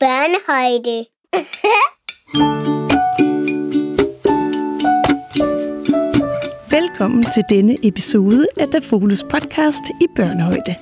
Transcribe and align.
børnehøjde. 0.00 1.04
Velkommen 6.76 7.24
til 7.34 7.44
denne 7.50 7.76
episode 7.82 8.46
af 8.56 8.68
Dafoles 8.68 9.22
podcast 9.30 9.82
i 10.00 10.06
børnehøjde. 10.16 10.74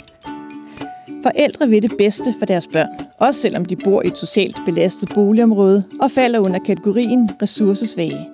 Forældre 1.23 1.69
vil 1.69 1.83
det 1.83 1.93
bedste 1.99 2.35
for 2.39 2.47
deres 2.47 2.67
børn, 2.67 2.89
også 3.19 3.41
selvom 3.41 3.65
de 3.65 3.77
bor 3.77 4.03
i 4.03 4.07
et 4.07 4.19
socialt 4.19 4.57
belastet 4.65 5.11
boligområde 5.15 5.85
og 6.01 6.11
falder 6.11 6.39
under 6.39 6.59
kategorien 6.59 7.31
ressourcesvage. 7.43 8.29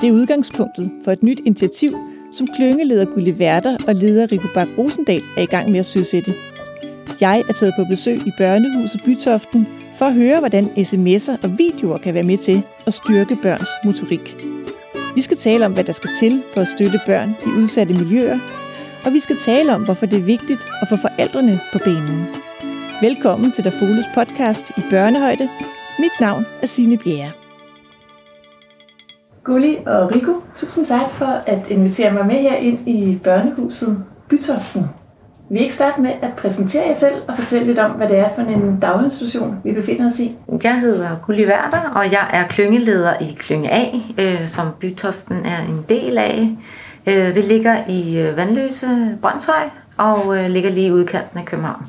Det 0.00 0.08
er 0.08 0.12
udgangspunktet 0.12 0.90
for 1.04 1.12
et 1.12 1.22
nyt 1.22 1.40
initiativ, 1.44 1.90
som 2.32 2.46
klyngeleder 2.46 3.04
Gulli 3.04 3.32
Werter 3.32 3.76
og 3.88 3.94
leder 3.94 4.32
Rico 4.32 4.48
Bak 4.54 4.68
Rosendal 4.78 5.22
er 5.36 5.42
i 5.42 5.46
gang 5.46 5.70
med 5.70 5.78
at 5.78 5.86
søsætte. 5.86 6.34
Jeg 7.20 7.44
er 7.48 7.52
taget 7.52 7.74
på 7.78 7.84
besøg 7.84 8.26
i 8.26 8.30
børnehuset 8.38 9.02
Bytoften 9.04 9.66
for 10.00 10.06
at 10.06 10.14
høre, 10.14 10.38
hvordan 10.38 10.64
sms'er 10.64 11.44
og 11.44 11.58
videoer 11.58 11.98
kan 11.98 12.14
være 12.14 12.22
med 12.22 12.38
til 12.38 12.62
at 12.86 12.94
styrke 12.94 13.36
børns 13.42 13.68
motorik. 13.84 14.36
Vi 15.14 15.20
skal 15.20 15.36
tale 15.36 15.66
om, 15.66 15.72
hvad 15.72 15.84
der 15.84 15.92
skal 15.92 16.10
til 16.20 16.42
for 16.54 16.60
at 16.60 16.68
støtte 16.68 17.00
børn 17.06 17.36
i 17.46 17.48
udsatte 17.48 17.94
miljøer, 17.94 18.38
og 19.04 19.12
vi 19.12 19.20
skal 19.20 19.36
tale 19.36 19.74
om, 19.74 19.84
hvorfor 19.84 20.06
det 20.06 20.18
er 20.18 20.22
vigtigt 20.22 20.60
at 20.82 20.88
få 20.88 20.96
forældrene 20.96 21.60
på 21.72 21.78
banen. 21.84 22.26
Velkommen 23.00 23.52
til 23.52 23.64
Dafoles 23.64 24.04
podcast 24.14 24.70
i 24.70 24.82
børnehøjde. 24.90 25.48
Mit 25.98 26.20
navn 26.20 26.46
er 26.62 26.66
Signe 26.66 26.98
Bjerre. 26.98 27.30
Gulli 29.44 29.76
og 29.86 30.14
Rico, 30.14 30.32
tusind 30.56 30.86
tak 30.86 31.10
for 31.10 31.42
at 31.46 31.70
invitere 31.70 32.12
mig 32.12 32.26
med 32.26 32.36
her 32.36 32.56
ind 32.56 32.88
i 32.88 33.20
børnehuset 33.24 34.04
Bytoften. 34.28 34.99
Vi 35.52 35.58
ikke 35.58 35.74
starte 35.74 36.00
med 36.00 36.10
at 36.22 36.32
præsentere 36.36 36.86
jer 36.88 36.94
selv 36.94 37.14
og 37.28 37.36
fortælle 37.36 37.66
lidt 37.66 37.78
om, 37.78 37.90
hvad 37.90 38.08
det 38.08 38.18
er 38.18 38.28
for 38.34 38.42
en 38.42 38.80
daginstitution, 38.80 39.60
vi 39.64 39.72
befinder 39.72 40.06
os 40.06 40.20
i. 40.20 40.36
Jeg 40.64 40.80
hedder 40.80 41.16
Gulli 41.26 41.46
Werter, 41.46 41.90
og 41.94 42.12
jeg 42.12 42.30
er 42.32 42.46
klyngeleder 42.46 43.14
i 43.20 43.36
Klynge 43.38 43.70
A, 43.72 43.86
øh, 44.18 44.46
som 44.46 44.68
Bytoften 44.80 45.46
er 45.46 45.58
en 45.68 45.84
del 45.88 46.18
af. 46.18 46.48
Øh, 47.06 47.34
det 47.34 47.44
ligger 47.44 47.76
i 47.88 48.18
øh, 48.18 48.36
Vandløse, 48.36 49.18
Brøndshøj, 49.22 49.68
og 49.96 50.38
øh, 50.38 50.50
ligger 50.50 50.70
lige 50.70 50.86
i 50.86 50.92
udkanten 50.92 51.38
af 51.38 51.44
København. 51.44 51.86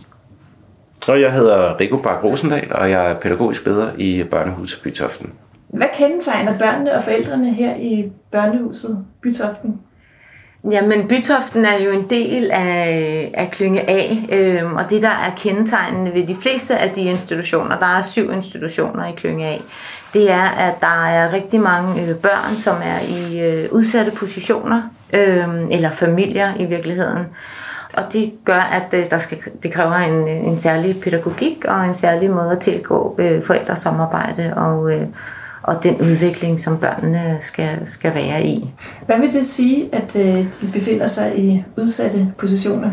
Og 1.08 1.22
jeg 1.22 1.34
hedder 1.34 1.80
Rico 1.80 1.98
Bak 1.98 2.23
Rosendal, 2.23 2.73
og 2.73 2.92
jeg 2.92 3.12
er 3.12 3.20
pædagogisk 3.20 3.66
leder 3.66 3.92
i 3.98 4.23
børnehuset 4.31 4.81
Bytoften. 4.84 5.34
Hvad 5.68 5.88
kendetegner 5.94 6.58
børnene 6.59 6.94
og 6.94 7.03
forældrene 7.03 7.53
her 7.53 7.75
i 7.75 8.12
børnehuset 8.31 9.06
Bytoften? 9.22 9.80
Jamen, 10.64 11.08
Bytoften 11.08 11.66
er 11.66 11.84
jo 11.86 11.92
en 11.92 12.09
del 12.09 12.52
af, 12.52 13.31
af 13.34 13.52
Klynge 13.52 13.90
A, 13.90 14.16
øh, 14.31 14.73
og 14.73 14.90
det, 14.90 15.02
der 15.02 15.09
er 15.09 15.36
kendetegnende 15.38 16.14
ved 16.14 16.28
de 16.28 16.36
fleste 16.36 16.78
af 16.78 16.90
de 16.90 17.02
institutioner, 17.02 17.80
der 17.80 17.86
er 17.86 18.02
syv 18.02 18.31
institutioner 18.31 19.08
i 19.08 19.12
Klynge 19.12 19.48
A, 19.48 19.58
det 20.14 20.31
er, 20.31 20.44
at 20.44 20.81
der 20.81 21.06
er 21.06 21.34
rigtig 21.34 21.59
mange 21.59 22.02
øh, 22.02 22.16
børn, 22.16 22.56
som 22.56 22.76
er 22.84 23.00
i 23.00 23.40
øh, 23.40 23.70
udsatte 23.72 24.12
positioner, 24.12 24.81
øh, 25.14 25.48
eller 25.72 25.92
familier 25.92 26.53
i 26.59 26.66
virkeligheden. 26.66 27.25
Og 27.94 28.03
det 28.14 28.34
gør, 28.46 28.62
at 28.62 28.94
øh, 28.94 29.09
der 29.09 29.18
skal, 29.18 29.38
det 29.64 29.73
kræver 29.73 29.96
en, 29.96 30.28
øh, 30.28 30.48
en 30.52 30.58
særlig 30.58 31.02
pædagogik 31.03 31.66
og 31.68 31.86
en 31.86 31.94
særlig 31.94 32.30
måde 32.30 32.52
at 32.52 32.59
tilgå 32.59 33.16
øh, 33.20 33.44
forældresamarbejde 33.44 34.53
og 34.56 34.92
øh, 34.92 35.08
og 35.64 35.84
den 35.84 36.02
udvikling, 36.02 36.59
som 36.59 36.78
børnene 36.78 37.38
skal, 37.40 37.78
skal 37.86 38.14
være 38.16 38.45
i. 38.45 38.70
Hvad 39.06 39.20
vil 39.20 39.34
det 39.34 39.45
sige, 39.45 39.90
at 39.92 40.16
øh, 40.16 40.45
de 40.62 40.68
befinder 40.73 41.06
sig 41.06 41.40
i 41.40 41.64
udsatte 41.78 42.34
positioner? 42.38 42.90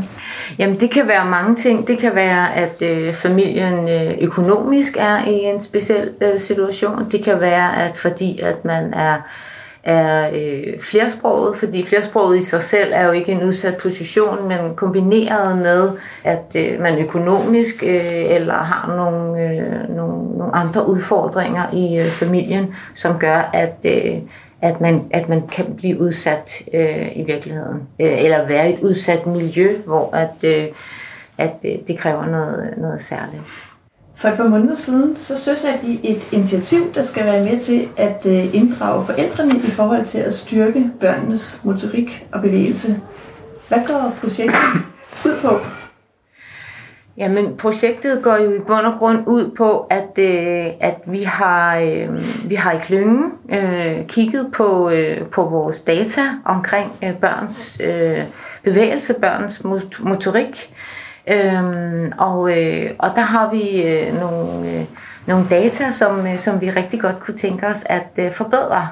Jamen 0.58 0.80
det 0.80 0.90
kan 0.90 1.08
være 1.08 1.24
mange 1.24 1.56
ting. 1.56 1.86
Det 1.88 1.98
kan 1.98 2.14
være, 2.14 2.54
at 2.54 2.82
øh, 2.82 3.14
familien 3.14 3.88
øh, 3.88 4.18
økonomisk 4.20 4.96
er 4.96 5.24
i 5.24 5.32
en 5.32 5.60
speciel 5.60 6.10
øh, 6.20 6.40
situation. 6.40 7.10
Det 7.10 7.24
kan 7.24 7.40
være, 7.40 7.82
at 7.82 7.96
fordi 7.96 8.40
at 8.40 8.64
man 8.64 8.94
er 8.94 9.16
er 9.88 10.30
øh, 10.32 10.80
flersproget, 10.80 11.56
fordi 11.56 11.84
flersproget 11.84 12.38
i 12.38 12.40
sig 12.40 12.62
selv 12.62 12.92
er 12.94 13.06
jo 13.06 13.12
ikke 13.12 13.32
en 13.32 13.42
udsat 13.42 13.76
position, 13.76 14.48
men 14.48 14.74
kombineret 14.76 15.58
med, 15.58 15.90
at 16.24 16.56
øh, 16.56 16.80
man 16.80 16.98
økonomisk 16.98 17.82
øh, 17.82 18.34
eller 18.34 18.54
har 18.54 18.96
nogle, 18.96 19.42
øh, 19.42 19.96
nogle, 19.96 20.38
nogle 20.38 20.54
andre 20.54 20.88
udfordringer 20.88 21.74
i 21.74 21.98
øh, 21.98 22.06
familien, 22.06 22.74
som 22.94 23.18
gør, 23.18 23.50
at, 23.52 23.76
øh, 23.86 24.18
at, 24.62 24.80
man, 24.80 25.04
at 25.10 25.28
man 25.28 25.46
kan 25.46 25.74
blive 25.76 26.00
udsat 26.00 26.62
øh, 26.74 27.16
i 27.16 27.22
virkeligheden, 27.22 27.82
øh, 28.00 28.24
eller 28.24 28.46
være 28.46 28.70
i 28.70 28.74
et 28.74 28.80
udsat 28.80 29.26
miljø, 29.26 29.76
hvor 29.86 30.16
at, 30.16 30.44
øh, 30.44 30.66
at 31.38 31.54
øh, 31.64 31.72
det 31.88 31.98
kræver 31.98 32.26
noget, 32.26 32.74
noget 32.76 33.00
særligt. 33.00 33.67
For 34.18 34.28
et 34.28 34.36
par 34.36 34.48
måneder 34.48 34.74
siden, 34.74 35.16
så 35.16 35.38
søsatte 35.38 35.86
I 35.86 36.00
et 36.04 36.32
initiativ, 36.32 36.94
der 36.94 37.02
skal 37.02 37.24
være 37.24 37.44
med 37.44 37.60
til 37.60 37.88
at 37.96 38.26
øh, 38.26 38.54
inddrage 38.54 39.06
forældrene 39.06 39.56
i 39.56 39.70
forhold 39.70 40.04
til 40.04 40.18
at 40.18 40.34
styrke 40.34 40.90
børnenes 41.00 41.64
motorik 41.64 42.26
og 42.32 42.42
bevægelse. 42.42 43.00
Hvad 43.68 43.78
går 43.86 44.14
projektet 44.20 44.58
ud 45.24 45.36
på? 45.42 45.58
Jamen, 47.16 47.56
projektet 47.56 48.22
går 48.22 48.36
jo 48.36 48.52
i 48.54 48.58
bund 48.58 48.86
og 48.86 48.98
grund 48.98 49.18
ud 49.26 49.50
på, 49.56 49.86
at, 49.90 50.18
øh, 50.18 50.66
at 50.80 50.96
vi, 51.06 51.22
har, 51.22 51.78
øh, 51.78 52.24
vi 52.50 52.54
har 52.54 52.72
i 52.72 52.78
klyngen 52.78 53.32
øh, 53.52 54.06
kigget 54.06 54.52
på, 54.52 54.90
øh, 54.90 55.26
på 55.26 55.44
vores 55.44 55.82
data 55.82 56.22
omkring 56.44 56.92
øh, 57.04 57.16
børns 57.16 57.80
øh, 57.84 58.18
bevægelse, 58.62 59.14
børns 59.14 59.64
motorik, 60.00 60.74
Øhm, 61.30 62.12
og, 62.18 62.58
øh, 62.58 62.90
og 62.98 63.10
der 63.14 63.20
har 63.20 63.50
vi 63.50 63.82
øh, 63.82 64.20
nogle, 64.20 64.70
øh, 64.70 64.84
nogle 65.26 65.46
data, 65.50 65.90
som, 65.90 66.26
øh, 66.26 66.38
som 66.38 66.60
vi 66.60 66.70
rigtig 66.70 67.00
godt 67.00 67.20
kunne 67.20 67.36
tænke 67.36 67.66
os 67.66 67.84
at 67.88 68.08
øh, 68.18 68.32
forbedre. 68.32 68.88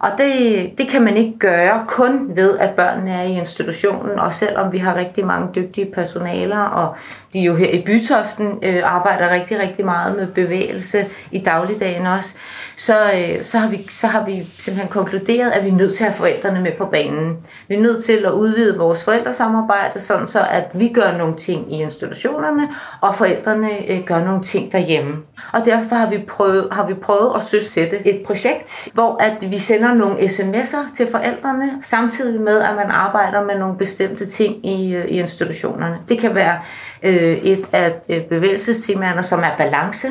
Og 0.00 0.10
det, 0.18 0.72
det 0.78 0.88
kan 0.88 1.02
man 1.02 1.16
ikke 1.16 1.38
gøre 1.38 1.84
kun 1.88 2.30
ved, 2.36 2.58
at 2.58 2.70
børnene 2.70 3.12
er 3.12 3.22
i 3.22 3.32
institutionen, 3.32 4.18
og 4.18 4.32
selvom 4.32 4.72
vi 4.72 4.78
har 4.78 4.96
rigtig 4.96 5.26
mange 5.26 5.48
dygtige 5.54 5.90
personaler, 5.94 6.60
og 6.60 6.96
de 7.32 7.40
jo 7.40 7.56
her 7.56 7.70
i 7.70 7.82
Bytoften 7.86 8.58
øh, 8.62 8.82
arbejder 8.84 9.30
rigtig, 9.30 9.60
rigtig 9.60 9.84
meget 9.84 10.16
med 10.16 10.26
bevægelse 10.26 11.06
i 11.30 11.38
dagligdagen 11.38 12.06
også, 12.06 12.34
så, 12.76 12.96
øh, 13.02 13.42
så, 13.42 13.58
har 13.58 13.68
vi, 13.68 13.86
så 13.88 14.06
har 14.06 14.24
vi 14.24 14.46
simpelthen 14.58 14.88
konkluderet, 14.88 15.50
at 15.50 15.64
vi 15.64 15.70
er 15.70 15.74
nødt 15.74 15.96
til 15.96 16.04
at 16.04 16.10
have 16.10 16.18
forældrene 16.18 16.60
med 16.60 16.72
på 16.78 16.84
banen. 16.86 17.36
Vi 17.68 17.74
er 17.74 17.80
nødt 17.80 18.04
til 18.04 18.24
at 18.26 18.30
udvide 18.30 18.78
vores 18.78 19.04
forældresamarbejde, 19.04 20.00
sådan 20.00 20.26
så 20.26 20.46
at 20.50 20.64
vi 20.74 20.88
gør 20.88 21.18
nogle 21.18 21.36
ting 21.36 21.74
i 21.74 21.82
institutionerne, 21.82 22.68
og 23.00 23.14
forældrene 23.14 23.90
øh, 23.90 24.04
gør 24.04 24.24
nogle 24.24 24.42
ting 24.42 24.72
derhjemme. 24.72 25.16
Og 25.52 25.64
derfor 25.64 25.96
har 25.96 26.10
vi 26.10 26.18
prøvet, 26.28 26.68
har 26.72 26.86
vi 26.86 26.94
prøvet 26.94 27.32
at 27.36 27.42
søsætte 27.42 28.08
et 28.08 28.22
projekt, 28.26 28.88
hvor 28.94 29.22
at 29.22 29.50
vi 29.50 29.58
sender 29.58 29.94
nogle 29.94 30.16
sms'er 30.18 30.96
til 30.96 31.06
forældrene, 31.10 31.72
samtidig 31.82 32.40
med, 32.40 32.60
at 32.60 32.74
man 32.76 32.90
arbejder 32.90 33.44
med 33.44 33.58
nogle 33.58 33.78
bestemte 33.78 34.26
ting 34.26 34.66
i, 34.66 34.94
øh, 34.94 35.04
i 35.04 35.18
institutionerne. 35.18 35.96
Det 36.08 36.18
kan 36.18 36.34
være 36.34 36.58
øh, 37.02 37.17
Øh, 37.18 37.38
et 37.38 37.68
af 37.72 37.94
øh, 38.08 38.20
bevægelsestemaerne, 38.22 39.22
som 39.22 39.38
er 39.38 39.56
balance. 39.58 40.08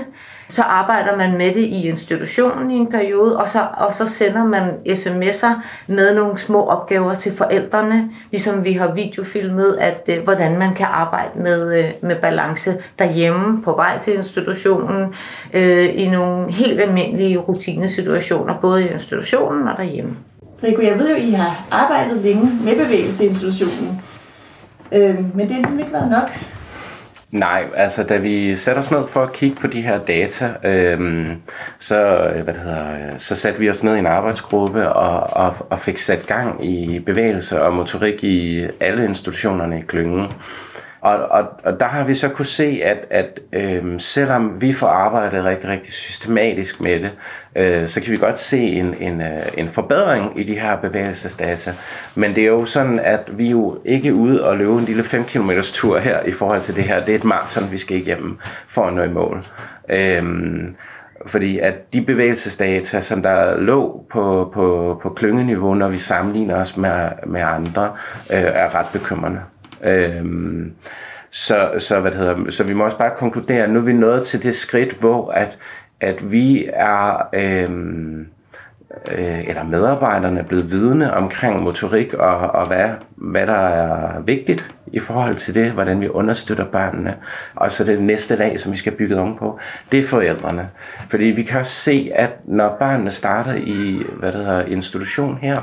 Så 0.49 0.61
arbejder 0.61 1.17
man 1.17 1.37
med 1.37 1.53
det 1.53 1.61
i 1.61 1.87
institutionen 1.87 2.71
i 2.71 2.75
en 2.75 2.91
periode, 2.91 3.37
og 3.37 3.47
så, 3.47 3.67
og 3.77 3.93
så 3.93 4.05
sender 4.05 4.43
man 4.43 4.69
sms'er 4.89 5.53
med 5.87 6.15
nogle 6.15 6.37
små 6.37 6.65
opgaver 6.65 7.13
til 7.13 7.31
forældrene, 7.37 8.09
ligesom 8.31 8.63
vi 8.63 8.73
har 8.73 8.93
videofilmet, 8.93 9.77
at 9.79 10.09
øh, 10.09 10.23
hvordan 10.23 10.59
man 10.59 10.73
kan 10.73 10.85
arbejde 10.89 11.39
med, 11.39 11.91
med 12.01 12.15
balance 12.15 12.77
derhjemme 12.99 13.63
på 13.63 13.71
vej 13.71 13.97
til 13.97 14.15
institutionen, 14.15 15.13
øh, 15.53 15.89
i 15.95 16.09
nogle 16.09 16.51
helt 16.51 16.81
almindelige 16.81 17.37
rutinesituationer, 17.37 18.53
både 18.61 18.83
i 18.83 18.87
institutionen 18.87 19.67
og 19.67 19.77
derhjemme. 19.77 20.15
Rico, 20.63 20.81
jeg 20.81 20.99
ved 20.99 21.09
jo, 21.09 21.15
I 21.15 21.31
har 21.31 21.67
arbejdet 21.71 22.17
længe 22.17 22.51
med 22.63 22.85
bevægelse 22.85 23.23
i 23.23 23.27
institutionen, 23.27 24.01
øh, 24.91 25.35
men 25.35 25.47
det 25.47 25.51
har 25.51 25.61
ligesom 25.61 25.79
ikke 25.79 25.93
været 25.93 26.11
nok. 26.11 26.29
Nej, 27.31 27.63
altså 27.75 28.03
da 28.03 28.17
vi 28.17 28.55
satte 28.55 28.79
os 28.79 28.91
ned 28.91 29.07
for 29.07 29.23
at 29.23 29.33
kigge 29.33 29.55
på 29.55 29.67
de 29.67 29.81
her 29.81 29.99
data, 30.05 30.53
øhm, 30.63 31.35
så, 31.79 32.17
øh, 32.35 32.43
hvad 32.43 32.53
det 32.53 32.61
hedder, 32.61 32.91
øh, 32.91 33.19
så 33.19 33.35
satte 33.35 33.59
vi 33.59 33.69
os 33.69 33.83
ned 33.83 33.95
i 33.95 33.99
en 33.99 34.05
arbejdsgruppe 34.05 34.89
og, 34.89 35.45
og, 35.45 35.55
og 35.69 35.79
fik 35.79 35.97
sat 35.97 36.27
gang 36.27 36.65
i 36.65 36.99
bevægelse 36.99 37.61
og 37.61 37.73
motorik 37.73 38.23
i 38.23 38.67
alle 38.79 39.05
institutionerne 39.05 39.79
i 39.79 39.81
klyngen. 39.87 40.27
Og, 41.01 41.17
og, 41.17 41.45
og 41.63 41.79
der 41.79 41.85
har 41.85 42.03
vi 42.03 42.15
så 42.15 42.29
kunne 42.29 42.45
se, 42.45 42.81
at, 42.83 42.97
at 43.09 43.39
øh, 43.53 43.99
selvom 43.99 44.61
vi 44.61 44.73
får 44.73 44.87
arbejdet 44.87 45.45
rigtig, 45.45 45.69
rigtig 45.69 45.93
systematisk 45.93 46.81
med 46.81 46.99
det, 46.99 47.11
øh, 47.55 47.87
så 47.87 48.01
kan 48.01 48.11
vi 48.11 48.17
godt 48.17 48.39
se 48.39 48.59
en, 48.59 48.95
en, 48.99 49.21
øh, 49.21 49.45
en 49.57 49.69
forbedring 49.69 50.39
i 50.39 50.43
de 50.43 50.59
her 50.59 50.75
bevægelsesdata. 50.75 51.73
Men 52.15 52.35
det 52.35 52.43
er 52.43 52.47
jo 52.47 52.65
sådan, 52.65 52.99
at 52.99 53.37
vi 53.37 53.49
jo 53.49 53.77
ikke 53.85 54.13
ude 54.13 54.43
og 54.43 54.57
løbe 54.57 54.73
en 54.73 54.85
lille 54.85 55.03
5 55.03 55.23
km 55.23 55.51
tur 55.61 55.97
her 55.99 56.23
i 56.23 56.31
forhold 56.31 56.61
til 56.61 56.75
det 56.75 56.83
her. 56.83 57.05
Det 57.05 57.11
er 57.11 57.15
et 57.19 57.23
maraton, 57.23 57.71
vi 57.71 57.77
skal 57.77 57.97
igennem 57.97 58.37
for 58.67 58.85
at 58.85 58.93
nå 58.93 59.03
i 59.03 59.09
mål. 59.09 59.45
Øh, 59.89 60.23
fordi 61.25 61.59
at 61.59 61.93
de 61.93 62.01
bevægelsesdata, 62.01 63.01
som 63.01 63.21
der 63.21 63.57
lå 63.57 64.05
på, 64.09 64.51
på, 64.53 64.99
på 65.03 65.09
klyngeniveau, 65.09 65.73
når 65.73 65.89
vi 65.89 65.97
sammenligner 65.97 66.55
os 66.55 66.77
med, 66.77 67.09
med 67.27 67.41
andre, 67.41 67.85
øh, 68.29 68.43
er 68.43 68.75
ret 68.75 68.87
bekymrende. 68.93 69.39
Øhm, 69.83 70.71
Så, 71.31 71.71
så, 71.79 71.99
hvad 71.99 72.11
det 72.11 72.19
hedder, 72.19 72.49
så 72.49 72.63
vi 72.63 72.73
må 72.73 72.83
også 72.83 72.97
bare 72.97 73.11
konkludere, 73.17 73.63
at 73.63 73.69
nu 73.69 73.79
er 73.79 73.83
vi 73.83 73.93
nået 73.93 74.25
til 74.25 74.43
det 74.43 74.55
skridt, 74.55 74.93
hvor 74.99 75.31
at, 75.31 75.57
at 76.01 76.31
vi 76.31 76.69
er... 76.73 77.27
øhm, 77.33 78.27
øh, 79.11 79.47
eller 79.47 79.63
medarbejderne 79.63 80.39
er 80.39 80.43
blevet 80.43 80.71
vidne 80.71 81.13
omkring 81.13 81.63
motorik 81.63 82.13
og, 82.13 82.37
og 82.37 82.67
hvad, 82.67 82.89
hvad 83.15 83.47
der 83.47 83.53
er 83.53 84.19
vigtigt 84.21 84.71
i 84.87 84.99
forhold 84.99 85.35
til 85.35 85.53
det, 85.55 85.71
hvordan 85.71 86.01
vi 86.01 86.09
understøtter 86.09 86.65
børnene. 86.65 87.15
Og 87.55 87.71
så 87.71 87.83
det 87.83 88.01
næste 88.01 88.35
lag, 88.35 88.59
som 88.59 88.71
vi 88.71 88.77
skal 88.77 88.95
bygge 88.95 89.19
om 89.19 89.37
på, 89.37 89.59
det 89.91 89.99
er 89.99 90.03
forældrene. 90.03 90.69
Fordi 91.09 91.25
vi 91.25 91.43
kan 91.43 91.59
også 91.59 91.75
se, 91.75 92.11
at 92.15 92.29
når 92.45 92.75
børnene 92.79 93.11
starter 93.11 93.53
i 93.55 94.03
hvad 94.19 94.31
det 94.31 94.45
hedder, 94.45 94.65
institution 94.65 95.37
her, 95.41 95.61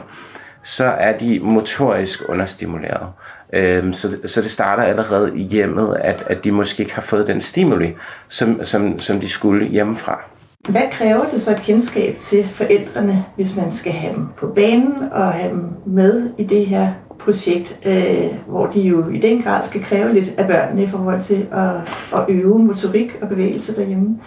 så 0.63 0.85
er 0.85 1.19
de 1.19 1.41
motorisk 1.43 2.29
understimuleret. 2.29 3.09
Øhm, 3.53 3.93
så, 3.93 4.17
så 4.25 4.43
det 4.43 4.51
starter 4.51 4.83
allerede 4.83 5.33
i 5.37 5.43
hjemmet, 5.43 5.97
at, 6.01 6.25
at 6.27 6.45
de 6.45 6.53
måske 6.53 6.83
ikke 6.83 6.95
har 6.95 7.03
fået 7.03 7.27
den 7.27 7.41
stimuli, 7.41 7.95
som, 8.29 8.65
som, 8.65 9.01
som 9.01 9.21
de 9.21 9.29
skulle 9.29 9.67
hjemmefra. 9.67 10.25
Hvad 10.69 10.83
kræver 10.91 11.25
det 11.33 11.41
så 11.41 11.59
kendskab 11.63 12.19
til 12.19 12.45
forældrene, 12.45 13.25
hvis 13.37 13.57
man 13.57 13.73
skal 13.73 13.93
have 13.93 14.15
dem 14.15 14.27
på 14.37 14.47
banen 14.47 14.95
og 15.13 15.33
have 15.33 15.51
dem 15.51 15.69
med 15.87 16.31
i 16.39 16.45
det 16.45 16.67
her 16.67 16.93
projekt, 17.19 17.79
øh, 17.87 18.39
hvor 18.47 18.67
de 18.67 18.81
jo 18.81 19.09
i 19.09 19.19
den 19.19 19.43
grad 19.43 19.63
skal 19.63 19.83
kræve 19.83 20.13
lidt 20.13 20.29
af 20.39 20.47
børnene 20.47 20.83
i 20.83 20.87
forhold 20.87 21.21
til 21.21 21.47
at, 21.53 21.75
at 22.15 22.25
øve 22.29 22.59
motorik 22.59 23.19
og 23.23 23.29
bevægelse 23.29 23.81
derhjemme? 23.81 24.19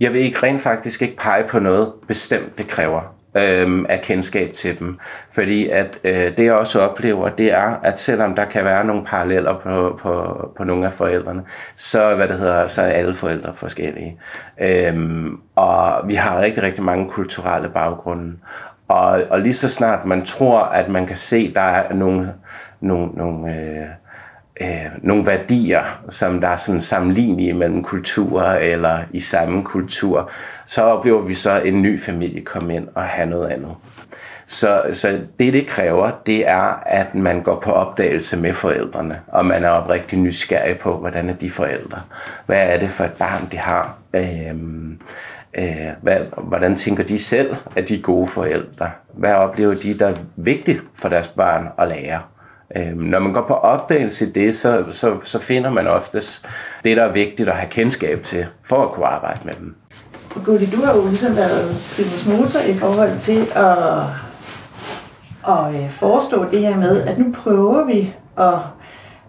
Jeg 0.00 0.12
vil 0.12 0.20
ikke 0.20 0.38
rent 0.42 0.60
faktisk 0.60 1.02
ikke 1.02 1.16
pege 1.16 1.44
på 1.48 1.58
noget 1.58 1.92
bestemt, 2.08 2.58
det 2.58 2.68
kræver 2.68 3.19
øh, 3.34 3.84
af 3.88 4.00
kendskab 4.02 4.52
til 4.52 4.78
dem. 4.78 4.98
Fordi 5.30 5.68
at 5.68 5.98
øh, 6.04 6.36
det 6.36 6.44
jeg 6.44 6.54
også 6.54 6.80
oplever, 6.80 7.28
det 7.28 7.52
er, 7.52 7.80
at 7.82 7.98
selvom 7.98 8.34
der 8.34 8.44
kan 8.44 8.64
være 8.64 8.84
nogle 8.84 9.04
paralleller 9.04 9.58
på, 9.58 9.98
på, 10.02 10.34
på 10.56 10.64
nogle 10.64 10.86
af 10.86 10.92
forældrene, 10.92 11.42
så, 11.76 12.14
hvad 12.14 12.28
det 12.28 12.38
hedder, 12.38 12.66
så 12.66 12.82
er 12.82 12.86
alle 12.86 13.14
forældre 13.14 13.54
forskellige. 13.54 14.18
Øh, 14.60 15.26
og 15.56 16.08
vi 16.08 16.14
har 16.14 16.40
rigtig, 16.40 16.62
rigtig 16.62 16.84
mange 16.84 17.08
kulturelle 17.10 17.68
baggrunde. 17.68 18.36
Og, 18.88 19.22
og 19.30 19.40
lige 19.40 19.54
så 19.54 19.68
snart 19.68 20.06
man 20.06 20.24
tror, 20.24 20.60
at 20.60 20.88
man 20.88 21.06
kan 21.06 21.16
se, 21.16 21.54
der 21.54 21.60
er 21.60 21.94
nogle, 21.94 22.34
nogle, 22.80 23.12
nogle 23.14 23.54
øh, 23.54 23.86
øh, 24.60 24.86
nogle 25.02 25.26
værdier, 25.26 26.00
som 26.08 26.40
der 26.40 26.48
er 26.48 26.56
sådan 26.56 26.80
sammenlignelige 26.80 27.52
mellem 27.52 27.82
kulturer 27.82 28.58
eller 28.58 28.98
i 29.12 29.20
samme 29.20 29.64
kultur, 29.64 30.30
så 30.66 30.82
oplever 30.82 31.22
vi 31.22 31.34
så 31.34 31.60
en 31.60 31.82
ny 31.82 32.00
familie 32.00 32.44
komme 32.44 32.74
ind 32.74 32.88
og 32.94 33.02
have 33.02 33.30
noget 33.30 33.48
andet. 33.48 33.74
Så, 34.46 34.82
så 34.92 35.20
det, 35.38 35.52
det 35.52 35.66
kræver, 35.66 36.10
det 36.26 36.48
er, 36.48 36.82
at 36.86 37.14
man 37.14 37.42
går 37.42 37.60
på 37.60 37.72
opdagelse 37.72 38.36
med 38.36 38.52
forældrene, 38.52 39.20
og 39.26 39.46
man 39.46 39.64
er 39.64 39.68
oprigtig 39.68 40.18
nysgerrig 40.18 40.78
på, 40.78 40.96
hvordan 40.98 41.28
er 41.28 41.34
de 41.34 41.50
forældre? 41.50 42.00
Hvad 42.46 42.74
er 42.74 42.78
det 42.78 42.90
for 42.90 43.04
et 43.04 43.12
barn, 43.12 43.48
de 43.52 43.56
har? 43.56 43.98
Øhm, 44.14 45.00
øh, 45.58 45.88
hvad, 46.02 46.18
hvordan 46.36 46.76
tænker 46.76 47.04
de 47.04 47.18
selv, 47.18 47.56
at 47.76 47.88
de 47.88 47.94
er 47.94 48.02
gode 48.02 48.28
forældre? 48.28 48.90
Hvad 49.14 49.34
oplever 49.34 49.74
de, 49.74 49.98
der 49.98 50.06
er 50.08 50.16
vigtigt 50.36 50.80
for 50.94 51.08
deres 51.08 51.28
barn 51.28 51.68
at 51.78 51.88
lære? 51.88 52.20
Øhm, 52.76 52.98
når 52.98 53.18
man 53.18 53.32
går 53.32 53.44
på 53.48 53.54
opdagelse 53.54 54.26
i 54.26 54.32
det, 54.32 54.54
så, 54.54 54.84
så, 54.90 55.16
så 55.24 55.38
finder 55.38 55.70
man 55.70 55.86
oftest 55.86 56.46
det, 56.84 56.96
der 56.96 57.04
er 57.04 57.12
vigtigt 57.12 57.48
at 57.48 57.56
have 57.56 57.70
kendskab 57.70 58.22
til, 58.22 58.46
for 58.62 58.82
at 58.82 58.92
kunne 58.92 59.06
arbejde 59.06 59.38
med 59.44 59.54
dem. 59.60 59.74
Gulli, 60.44 60.66
du 60.66 60.84
har 60.84 60.96
jo 60.96 61.08
ligesom 61.08 61.36
været 61.36 61.76
primus 61.96 62.26
motor 62.26 62.60
i 62.60 62.74
forhold 62.74 63.18
til 63.18 63.46
at, 63.54 64.02
at 65.48 65.82
øh, 65.82 65.90
forestå 65.90 66.44
det 66.50 66.60
her 66.60 66.76
med, 66.76 67.02
at 67.02 67.18
nu 67.18 67.32
prøver 67.32 67.84
vi 67.84 68.14
at, 68.38 68.54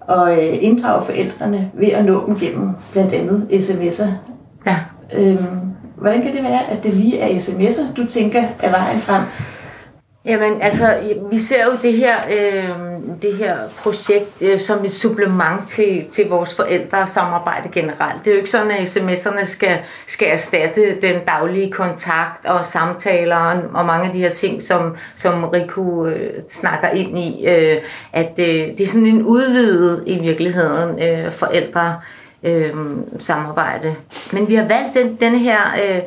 at 0.10 0.40
øh, 0.40 0.58
inddrage 0.62 1.06
forældrene 1.06 1.72
ved 1.74 1.88
at 1.88 2.06
nå 2.06 2.26
dem 2.26 2.40
gennem 2.40 2.70
blandt 2.92 3.14
andet 3.14 3.48
sms'er. 3.52 4.10
Ja. 4.66 4.78
Øhm, 5.14 5.62
hvordan 5.96 6.22
kan 6.22 6.36
det 6.36 6.44
være, 6.44 6.70
at 6.70 6.84
det 6.84 6.94
lige 6.94 7.20
er 7.20 7.40
sms'er, 7.40 7.94
du 7.94 8.08
tænker 8.08 8.44
er 8.60 8.70
vejen 8.70 9.00
frem? 9.00 9.22
Jamen, 10.26 10.62
altså, 10.62 11.00
vi 11.32 11.40
ser 11.40 11.66
jo 11.66 11.72
det 11.84 11.94
her, 11.94 12.16
øh, 12.32 12.70
det 13.22 13.34
her 13.34 13.56
projekt 13.78 14.42
øh, 14.42 14.60
som 14.60 14.84
et 14.84 14.92
supplement 14.92 15.68
til, 15.68 16.06
til 16.10 16.30
vores 16.30 16.56
forældre 16.56 17.08
samarbejde 17.08 17.70
generelt. 17.70 18.26
Det 18.26 18.28
er 18.28 18.32
jo 18.32 18.38
ikke 18.38 18.50
sådan, 18.50 18.72
at 18.72 18.98
sms'erne 18.98 19.46
skal, 19.46 19.78
skal 20.08 20.28
erstatte 20.28 21.02
den 21.02 21.26
daglige 21.28 21.72
kontakt 21.72 22.46
og 22.46 22.66
samtaler 22.66 23.62
og 23.74 23.86
mange 23.86 24.08
af 24.08 24.14
de 24.14 24.20
her 24.20 24.34
ting, 24.34 24.62
som, 24.62 24.96
som 25.16 25.44
Riku 25.44 26.06
øh, 26.08 26.34
snakker 26.50 26.90
ind 26.90 27.20
i. 27.20 27.46
Øh, 27.48 27.78
at 28.14 28.40
øh, 28.40 28.46
det 28.46 28.82
er 28.82 28.88
sådan 28.88 29.08
en 29.08 29.24
udvidet 29.24 30.04
i 30.08 30.20
virkeligheden 30.20 31.04
øh, 31.04 31.32
forældre 31.32 32.00
øh, 32.44 32.74
samarbejde. 33.20 33.96
Men 34.32 34.48
vi 34.48 34.56
har 34.56 34.68
valgt 34.68 34.94
den, 34.94 35.16
denne 35.16 35.40
her... 35.40 35.60
Øh, 35.84 36.02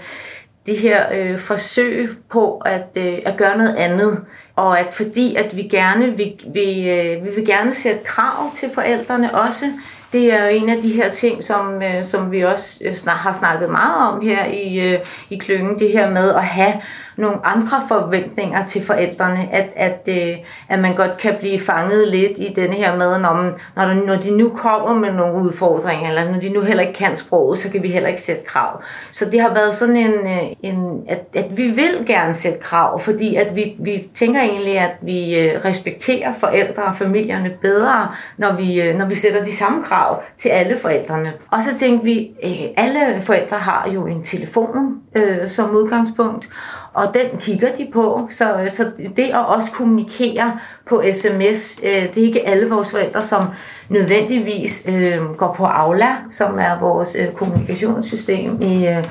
det 0.66 0.78
her 0.78 1.06
øh, 1.12 1.38
forsøg 1.38 2.11
på 2.31 2.58
at, 2.58 2.88
øh, 2.99 3.19
at 3.26 3.37
gøre 3.37 3.58
noget 3.58 3.75
andet. 3.75 4.25
Og 4.56 4.81
at 4.81 4.94
fordi 4.94 5.34
at 5.34 5.56
vi 5.56 5.62
gerne 5.62 6.16
vil, 6.16 6.34
vi, 6.55 6.90
øh, 6.90 7.25
vi 7.25 7.31
vil 7.34 7.46
gerne 7.46 7.75
sætte 7.75 8.05
krav 8.05 8.55
til 8.55 8.70
forældrene 8.75 9.34
også. 9.34 9.64
Det 10.12 10.34
er 10.34 10.44
jo 10.44 10.56
en 10.56 10.69
af 10.69 10.81
de 10.82 10.93
her 10.93 11.11
ting, 11.11 11.44
som, 11.44 11.82
øh, 11.82 12.05
som 12.05 12.32
vi 12.32 12.44
også 12.44 12.81
øh, 12.84 12.94
snak, 12.94 13.16
har 13.16 13.32
snakket 13.32 13.70
meget 13.70 14.08
om 14.08 14.20
her 14.26 14.44
i, 14.44 14.93
øh, 14.93 14.99
i 15.31 15.37
klyngen. 15.37 15.78
Det 15.78 15.90
her 15.90 16.11
med 16.11 16.34
at 16.34 16.44
have 16.44 16.75
nogle 17.16 17.46
andre 17.46 17.82
forventninger 17.88 18.66
til 18.66 18.84
forældrene, 18.87 19.49
at, 19.52 19.70
at, 19.76 20.08
øh, 20.08 20.37
at 20.69 20.78
man 20.78 20.94
godt 20.94 21.16
kan 21.19 21.34
blive 21.40 21.61
fanget 21.61 22.08
lidt 22.08 22.38
i 22.38 22.52
denne 22.56 22.75
her 22.75 22.96
med, 22.96 23.19
når, 23.19 23.58
når, 23.76 24.06
når 24.06 24.16
de 24.16 24.37
nu 24.37 24.49
kommer 24.49 24.94
med 24.94 25.12
nogle 25.12 25.43
udfordringer, 25.43 26.08
eller 26.08 26.31
når 26.31 26.40
de 26.40 26.49
nu 26.49 26.61
heller 26.61 26.82
ikke 26.82 26.99
kan 26.99 27.16
sproget, 27.16 27.58
så 27.58 27.70
kan 27.70 27.82
vi 27.82 27.88
heller 27.88 28.08
ikke 28.08 28.22
sætte 28.22 28.44
krav. 28.44 28.82
Så 29.11 29.25
det 29.25 29.40
har 29.40 29.55
været 29.55 29.75
sådan 29.75 29.96
en, 29.96 30.12
øh, 30.12 30.43
en 30.62 31.05
at, 31.08 31.25
at 31.34 31.56
vi 31.56 31.69
vil 31.69 32.05
gerne 32.06 32.34
sætte 32.34 32.58
krav, 32.58 33.00
fordi 33.00 33.34
at 33.34 33.56
vi, 33.56 33.76
vi 33.78 34.08
tænker 34.14 34.40
egentlig, 34.40 34.78
at 34.78 34.96
vi 35.02 35.38
øh, 35.38 35.60
respekterer 35.64 36.32
forældre 36.32 36.82
og 36.82 36.94
familierne 36.96 37.50
bedre, 37.62 38.08
når 38.38 38.52
vi, 38.52 38.82
øh, 38.82 38.99
når 38.99 39.06
vi 39.06 39.14
sætter 39.14 39.44
de 39.44 39.52
samme 39.52 39.84
krav 39.84 40.22
til 40.37 40.49
alle 40.49 40.78
forældrene. 40.78 41.32
Og 41.50 41.62
så 41.62 41.76
tænkte 41.76 42.05
vi, 42.05 42.31
alle 42.76 43.20
forældre 43.20 43.56
har 43.56 43.88
jo 43.94 44.06
en 44.06 44.22
telefon 44.22 45.00
øh, 45.14 45.49
som 45.49 45.70
udgangspunkt, 45.70 46.49
og 46.94 47.14
den 47.14 47.38
kigger 47.38 47.75
de 47.75 47.88
på. 47.93 48.29
Så, 48.31 48.64
så 48.69 48.91
det 49.17 49.25
at 49.25 49.46
også 49.46 49.73
kommunikere 49.73 50.58
på 50.87 51.02
sms, 51.12 51.81
øh, 51.85 51.91
det 51.91 52.19
er 52.19 52.26
ikke 52.26 52.49
alle 52.49 52.70
vores 52.70 52.91
forældre, 52.91 53.23
som 53.23 53.46
nødvendigvis 53.88 54.87
øh, 54.88 55.23
går 55.37 55.55
på 55.55 55.64
Aula, 55.64 56.08
som 56.31 56.58
er 56.58 56.81
vores 56.81 57.17
øh, 57.20 57.32
kommunikationssystem 57.32 58.62
i, 58.62 58.88
øh, 58.88 59.05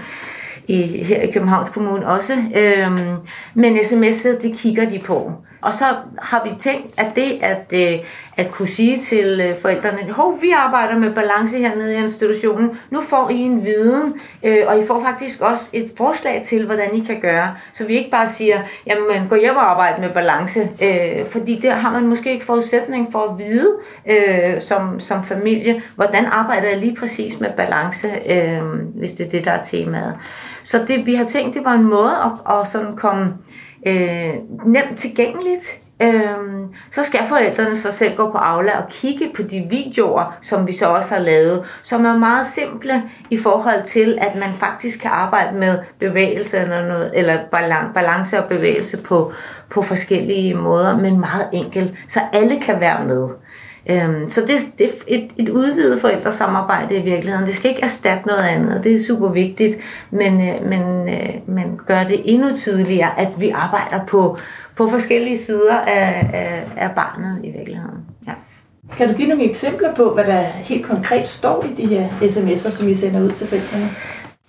i, 0.67 1.03
her 1.03 1.21
i 1.21 1.31
Københavns 1.31 1.69
Kommune 1.69 2.07
også. 2.07 2.33
Øhm, 2.33 3.15
men 3.53 3.77
sms'et, 3.77 4.41
det 4.41 4.57
kigger 4.57 4.89
de 4.89 4.99
på. 4.99 5.31
Og 5.63 5.73
så 5.73 5.85
har 6.21 6.43
vi 6.43 6.49
tænkt, 6.59 6.99
at 6.99 7.07
det 7.15 7.39
at, 7.41 7.73
øh, 7.73 7.99
at 8.37 8.51
kunne 8.51 8.67
sige 8.67 8.97
til 8.97 9.41
øh, 9.41 9.57
forældrene, 9.61 10.13
hov, 10.13 10.41
vi 10.41 10.51
arbejder 10.51 10.99
med 10.99 11.15
balance 11.15 11.57
hernede 11.57 11.95
i 11.95 11.97
institutionen, 11.97 12.79
nu 12.89 13.01
får 13.01 13.29
I 13.29 13.37
en 13.37 13.65
viden, 13.65 14.13
øh, 14.43 14.57
og 14.67 14.79
I 14.79 14.87
får 14.87 14.99
faktisk 14.99 15.41
også 15.41 15.69
et 15.73 15.91
forslag 15.97 16.41
til, 16.45 16.65
hvordan 16.65 16.95
I 16.95 16.99
kan 16.99 17.19
gøre. 17.21 17.55
Så 17.71 17.85
vi 17.87 17.97
ikke 17.97 18.11
bare 18.11 18.27
siger, 18.27 18.61
jamen 18.87 19.27
gå 19.29 19.35
hjem 19.35 19.55
og 19.55 19.71
arbejde 19.71 20.01
med 20.01 20.09
balance, 20.09 20.69
fordi 21.31 21.59
der 21.59 21.73
har 21.73 21.91
man 21.91 22.07
måske 22.07 22.33
ikke 22.33 22.45
forudsætning 22.45 23.07
for 23.11 23.19
at 23.19 23.39
vide 23.39 24.59
som, 24.59 24.99
som 24.99 25.23
familie, 25.23 25.81
hvordan 25.95 26.25
arbejder 26.25 26.67
jeg 26.67 26.77
lige 26.77 26.95
præcis 26.95 27.39
med 27.39 27.49
balance, 27.57 28.07
hvis 28.95 29.13
det 29.13 29.25
er 29.25 29.29
det, 29.29 29.45
der 29.45 29.51
er 29.51 29.61
temaet. 29.61 30.15
Så 30.63 30.85
det 30.87 31.05
vi 31.05 31.15
har 31.15 31.25
tænkt, 31.25 31.55
det 31.55 31.65
var 31.65 31.73
en 31.73 31.83
måde 31.83 32.11
at, 32.25 32.55
at 32.55 32.67
sådan 32.67 32.95
komme 32.95 33.33
øh, 33.87 34.33
nemt 34.65 34.97
tilgængeligt. 34.97 35.83
Øh, 36.01 36.67
så 36.91 37.03
skal 37.03 37.19
forældrene 37.29 37.75
så 37.75 37.91
selv 37.91 38.15
gå 38.15 38.31
på 38.31 38.37
Aula 38.37 38.77
og 38.77 38.89
kigge 38.89 39.31
på 39.35 39.41
de 39.41 39.67
videoer, 39.69 40.37
som 40.41 40.67
vi 40.67 40.73
så 40.73 40.87
også 40.87 41.13
har 41.13 41.21
lavet, 41.21 41.63
som 41.81 42.05
er 42.05 42.17
meget 42.17 42.47
simple 42.47 43.03
i 43.29 43.37
forhold 43.37 43.83
til, 43.83 44.17
at 44.21 44.35
man 44.35 44.49
faktisk 44.59 45.01
kan 45.01 45.11
arbejde 45.11 45.57
med 45.57 45.79
bevægelse 45.99 46.57
eller, 46.57 46.87
noget, 46.87 47.11
eller 47.13 47.37
balance 47.93 48.43
og 48.43 48.49
bevægelse 48.49 48.97
på, 48.97 49.33
på 49.69 49.81
forskellige 49.81 50.53
måder, 50.53 50.97
men 50.97 51.19
meget 51.19 51.49
enkelt, 51.53 51.93
så 52.07 52.19
alle 52.33 52.61
kan 52.61 52.79
være 52.79 53.05
med. 53.05 53.27
Øhm, 53.89 54.29
så 54.29 54.41
det, 54.41 54.79
det 54.79 54.85
er 54.85 54.91
et, 55.07 55.29
et 55.37 55.49
udvidet 55.49 56.01
forældresamarbejde 56.01 56.95
i 56.95 57.01
virkeligheden. 57.01 57.45
Det 57.47 57.55
skal 57.55 57.69
ikke 57.69 57.81
erstatte 57.81 58.27
noget 58.27 58.43
andet. 58.43 58.83
Det 58.83 58.93
er 58.93 59.03
super 59.07 59.29
vigtigt, 59.29 59.77
men, 60.11 60.33
øh, 60.41 60.65
men, 60.69 61.09
øh, 61.09 61.29
men 61.47 61.79
gør 61.87 62.03
det 62.03 62.21
endnu 62.25 62.47
tydeligere, 62.55 63.19
at 63.19 63.33
vi 63.37 63.49
arbejder 63.49 64.05
på, 64.05 64.37
på 64.75 64.87
forskellige 64.87 65.37
sider 65.37 65.79
af, 65.79 66.29
af, 66.33 66.63
af 66.77 66.91
barnet 66.95 67.39
i 67.43 67.49
virkeligheden. 67.57 67.99
Ja. 68.27 68.33
Kan 68.97 69.07
du 69.07 69.13
give 69.13 69.27
nogle 69.27 69.49
eksempler 69.49 69.95
på, 69.95 70.13
hvad 70.13 70.23
der 70.23 70.41
helt 70.41 70.85
konkret 70.85 71.27
står 71.27 71.65
i 71.65 71.81
de 71.81 71.87
her 71.87 72.07
sms'er, 72.21 72.71
som 72.71 72.87
vi 72.87 72.93
sender 72.93 73.21
ud 73.21 73.31
til 73.31 73.47
forældrene? 73.47 73.89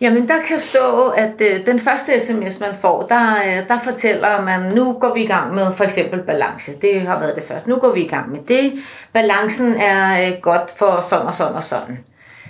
Jamen, 0.00 0.28
der 0.28 0.42
kan 0.48 0.58
stå, 0.58 1.08
at 1.16 1.40
øh, 1.40 1.66
den 1.66 1.78
første 1.78 2.20
sms, 2.20 2.60
man 2.60 2.74
får, 2.80 3.02
der, 3.02 3.34
øh, 3.46 3.68
der 3.68 3.78
fortæller 3.78 4.40
man, 4.44 4.60
nu 4.74 4.92
går 4.92 5.14
vi 5.14 5.22
i 5.22 5.26
gang 5.26 5.54
med 5.54 5.72
for 5.72 5.84
eksempel 5.84 6.22
balance. 6.22 6.72
Det 6.82 7.00
har 7.00 7.20
været 7.20 7.36
det 7.36 7.44
første. 7.44 7.70
Nu 7.70 7.76
går 7.76 7.92
vi 7.92 8.00
i 8.00 8.08
gang 8.08 8.30
med 8.32 8.40
det. 8.48 8.72
Balancen 9.12 9.74
er 9.74 10.26
øh, 10.26 10.32
godt 10.42 10.70
for 10.76 11.00
sådan 11.08 11.26
og 11.26 11.34
sådan 11.34 11.54
og 11.54 11.62
sådan. 11.62 11.98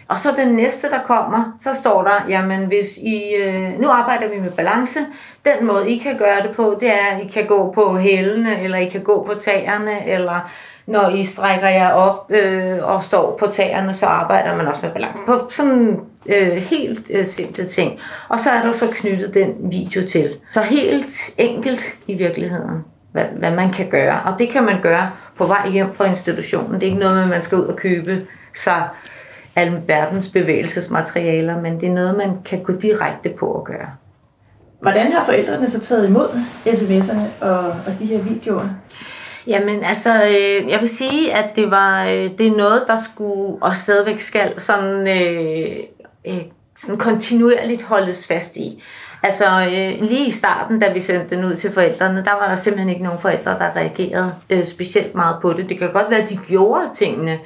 Og 0.09 0.19
så 0.19 0.29
den 0.37 0.55
næste, 0.55 0.91
der 0.91 1.03
kommer, 1.05 1.57
så 1.61 1.75
står 1.75 2.03
der, 2.03 2.29
jamen 2.29 2.67
hvis 2.67 2.99
I, 2.99 3.35
øh, 3.35 3.81
nu 3.81 3.89
arbejder 3.89 4.29
vi 4.29 4.41
med 4.41 4.51
balance, 4.51 5.01
den 5.45 5.67
måde 5.67 5.91
I 5.91 5.99
kan 5.99 6.19
gøre 6.19 6.43
det 6.43 6.57
på, 6.57 6.77
det 6.81 6.89
er, 6.89 7.17
at 7.17 7.23
I 7.23 7.27
kan 7.29 7.47
gå 7.47 7.73
på 7.73 7.97
hælene, 7.97 8.63
eller 8.63 8.79
I 8.79 8.89
kan 8.89 9.03
gå 9.03 9.25
på 9.25 9.35
tagerne, 9.35 10.09
eller 10.09 10.51
når 10.87 11.09
I 11.09 11.25
strækker 11.25 11.69
jer 11.69 11.91
op 11.91 12.31
øh, 12.31 12.79
og 12.83 13.03
står 13.03 13.37
på 13.41 13.47
tagerne, 13.47 13.93
så 13.93 14.07
arbejder 14.07 14.57
man 14.57 14.67
også 14.67 14.81
med 14.83 14.91
balance. 14.93 15.23
På 15.27 15.49
sådan 15.51 16.01
øh, 16.27 16.53
helt 16.53 17.11
øh, 17.15 17.25
simple 17.25 17.65
ting. 17.65 17.99
Og 18.29 18.41
så 18.41 18.51
er 18.51 18.63
der 18.63 18.73
så 18.73 18.89
knyttet 18.93 19.35
den 19.35 19.55
video 19.73 20.07
til. 20.09 20.37
Så 20.53 20.61
helt 20.61 21.31
enkelt 21.39 21.99
i 22.07 22.15
virkeligheden, 22.15 22.85
hvad, 23.13 23.25
hvad 23.25 23.51
man 23.51 23.71
kan 23.71 23.91
gøre. 23.91 24.21
Og 24.25 24.39
det 24.39 24.49
kan 24.49 24.65
man 24.65 24.83
gøre 24.83 25.11
på 25.37 25.47
vej 25.47 25.69
hjem 25.69 25.95
fra 25.95 26.05
institutionen. 26.05 26.75
Det 26.75 26.83
er 26.83 26.87
ikke 26.87 26.99
noget 26.99 27.15
med, 27.15 27.23
at 27.23 27.29
man 27.29 27.43
skal 27.43 27.59
ud 27.59 27.65
og 27.65 27.77
købe 27.77 28.27
sig 28.55 28.89
alle 29.57 29.83
verdens 29.87 30.29
bevægelsesmaterialer, 30.29 31.61
men 31.61 31.81
det 31.81 31.89
er 31.89 31.93
noget, 31.93 32.17
man 32.17 32.31
kan 32.45 32.63
gå 32.63 32.73
direkte 32.73 33.29
på 33.29 33.59
at 33.59 33.65
gøre. 33.65 33.89
Hvordan 34.81 35.13
har 35.13 35.25
forældrene 35.25 35.71
så 35.71 35.81
taget 35.81 36.09
imod 36.09 36.29
sms'erne 36.67 37.45
og, 37.45 37.67
og 37.67 37.99
de 37.99 38.07
her 38.07 38.23
videoer? 38.23 38.69
Jamen 39.47 39.85
altså, 39.85 40.15
øh, 40.15 40.71
jeg 40.71 40.81
vil 40.81 40.89
sige, 40.89 41.35
at 41.35 41.57
det 41.57 41.71
var 41.71 42.05
øh, 42.05 42.31
det 42.39 42.47
er 42.47 42.57
noget, 42.57 42.85
der 42.87 42.97
skulle 43.13 43.63
og 43.63 43.77
stadigvæk 43.77 44.21
skal 44.21 44.61
sådan, 44.61 45.09
øh, 45.09 45.77
øh, 46.27 46.43
sådan 46.77 46.99
kontinuerligt 46.99 47.83
holdes 47.83 48.27
fast 48.27 48.57
i. 48.57 48.83
Altså 49.23 49.45
øh, 49.45 50.09
lige 50.09 50.27
i 50.27 50.31
starten, 50.31 50.81
da 50.81 50.93
vi 50.93 51.01
sendte 51.01 51.37
den 51.37 51.45
ud 51.45 51.55
til 51.55 51.73
forældrene, 51.73 52.25
der 52.25 52.33
var 52.33 52.49
der 52.49 52.55
simpelthen 52.55 52.89
ikke 52.89 53.03
nogen 53.03 53.19
forældre, 53.21 53.51
der 53.51 53.77
reagerede 53.77 54.35
øh, 54.51 54.65
specielt 54.65 55.15
meget 55.15 55.37
på 55.43 55.53
det. 55.53 55.69
Det 55.69 55.79
kan 55.79 55.93
godt 55.93 56.11
være, 56.11 56.23
at 56.23 56.31
de 56.31 56.37
gjorde 56.37 56.91
tingene, 56.95 57.39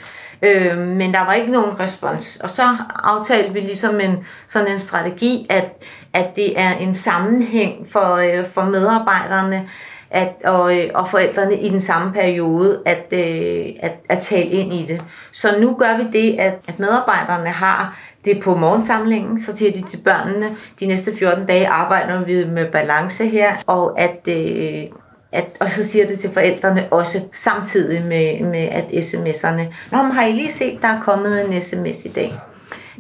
øh, 0.43 0.79
men 0.79 1.13
der 1.13 1.25
var 1.25 1.33
ikke 1.33 1.53
nogen 1.53 1.81
respons. 1.81 2.37
Og 2.43 2.51
så 2.51 2.63
aftalte 3.05 3.53
vi 3.53 3.61
ligesom 3.61 4.01
en, 4.01 4.19
sådan 4.47 4.73
en 4.73 4.81
strategi, 4.81 5.47
at, 5.51 5.83
at 6.13 6.37
det 6.37 6.61
er 6.61 6.75
en 6.75 6.95
sammenhæng 6.95 7.87
for, 7.93 8.15
øh, 8.15 8.47
for 8.47 8.63
medarbejderne, 8.63 9.69
at, 10.11 10.35
og, 10.45 10.79
øh, 10.79 10.91
og 10.95 11.09
forældrene 11.09 11.61
i 11.61 11.69
den 11.69 11.81
samme 11.81 12.13
periode 12.13 12.83
at, 12.87 13.13
øh, 13.13 13.67
at, 13.81 13.93
at 14.09 14.19
tale 14.19 14.51
ind 14.51 14.73
i 14.73 14.85
det. 14.85 15.03
Så 15.33 15.49
nu 15.61 15.75
gør 15.75 15.97
vi 15.97 16.21
det, 16.21 16.41
at, 16.41 16.55
at 16.69 16.79
medarbejderne 16.79 17.49
har 17.49 17.99
det 18.25 18.41
på 18.43 18.57
morgensamlingen, 18.57 19.39
så 19.39 19.57
siger 19.57 19.73
de 19.73 19.83
til 19.83 19.97
børnene, 20.05 20.57
de 20.81 20.87
næste 20.87 21.17
14 21.17 21.47
dage 21.47 21.69
arbejder 21.69 22.25
vi 22.25 22.45
med 22.45 22.73
balance 22.73 23.27
her, 23.27 23.53
og 23.67 24.01
at, 24.01 24.29
øh, 24.29 24.87
at, 25.33 25.47
og 25.61 25.69
så 25.69 25.85
siger 25.85 26.07
det 26.07 26.19
til 26.19 26.31
forældrene 26.31 26.89
også 26.91 27.21
samtidig 27.33 28.05
med, 28.05 28.41
med 28.41 28.69
at 28.69 28.85
sms'erne. 28.85 29.63
Nå, 29.93 30.03
men 30.03 30.13
har 30.13 30.27
I 30.27 30.33
lige 30.33 30.51
set, 30.51 30.79
der 30.83 30.89
er 30.89 31.01
kommet 31.01 31.45
en 31.45 31.63
sms 31.63 32.05
i 32.05 32.09
dag? 32.09 32.33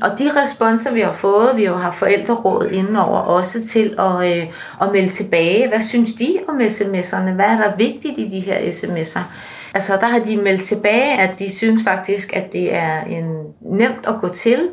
Og 0.02 0.18
de 0.18 0.30
responser, 0.42 0.92
vi 0.92 1.00
har 1.00 1.12
fået, 1.12 1.56
vi 1.56 1.64
har 1.64 1.84
jo 1.86 1.90
forældrerådet 1.90 2.72
indenover 2.72 3.18
også 3.18 3.66
til 3.66 3.94
at, 3.98 4.36
øh, 4.36 4.46
at 4.82 4.92
melde 4.92 5.08
tilbage. 5.08 5.68
Hvad 5.68 5.80
synes 5.80 6.12
de 6.12 6.38
om 6.48 6.58
sms'erne? 6.58 7.30
Hvad 7.30 7.44
er 7.44 7.56
der 7.56 7.76
vigtigt 7.76 8.18
i 8.18 8.28
de 8.28 8.40
her 8.40 8.58
sms'er? 8.58 9.20
Altså, 9.74 9.96
der 10.00 10.06
har 10.06 10.18
de 10.18 10.36
meldt 10.36 10.64
tilbage, 10.64 11.20
at 11.20 11.38
de 11.38 11.56
synes 11.56 11.84
faktisk, 11.84 12.36
at 12.36 12.52
det 12.52 12.74
er 12.74 13.00
en 13.00 13.24
nemt 13.60 14.06
at 14.08 14.14
gå 14.20 14.28
til. 14.28 14.68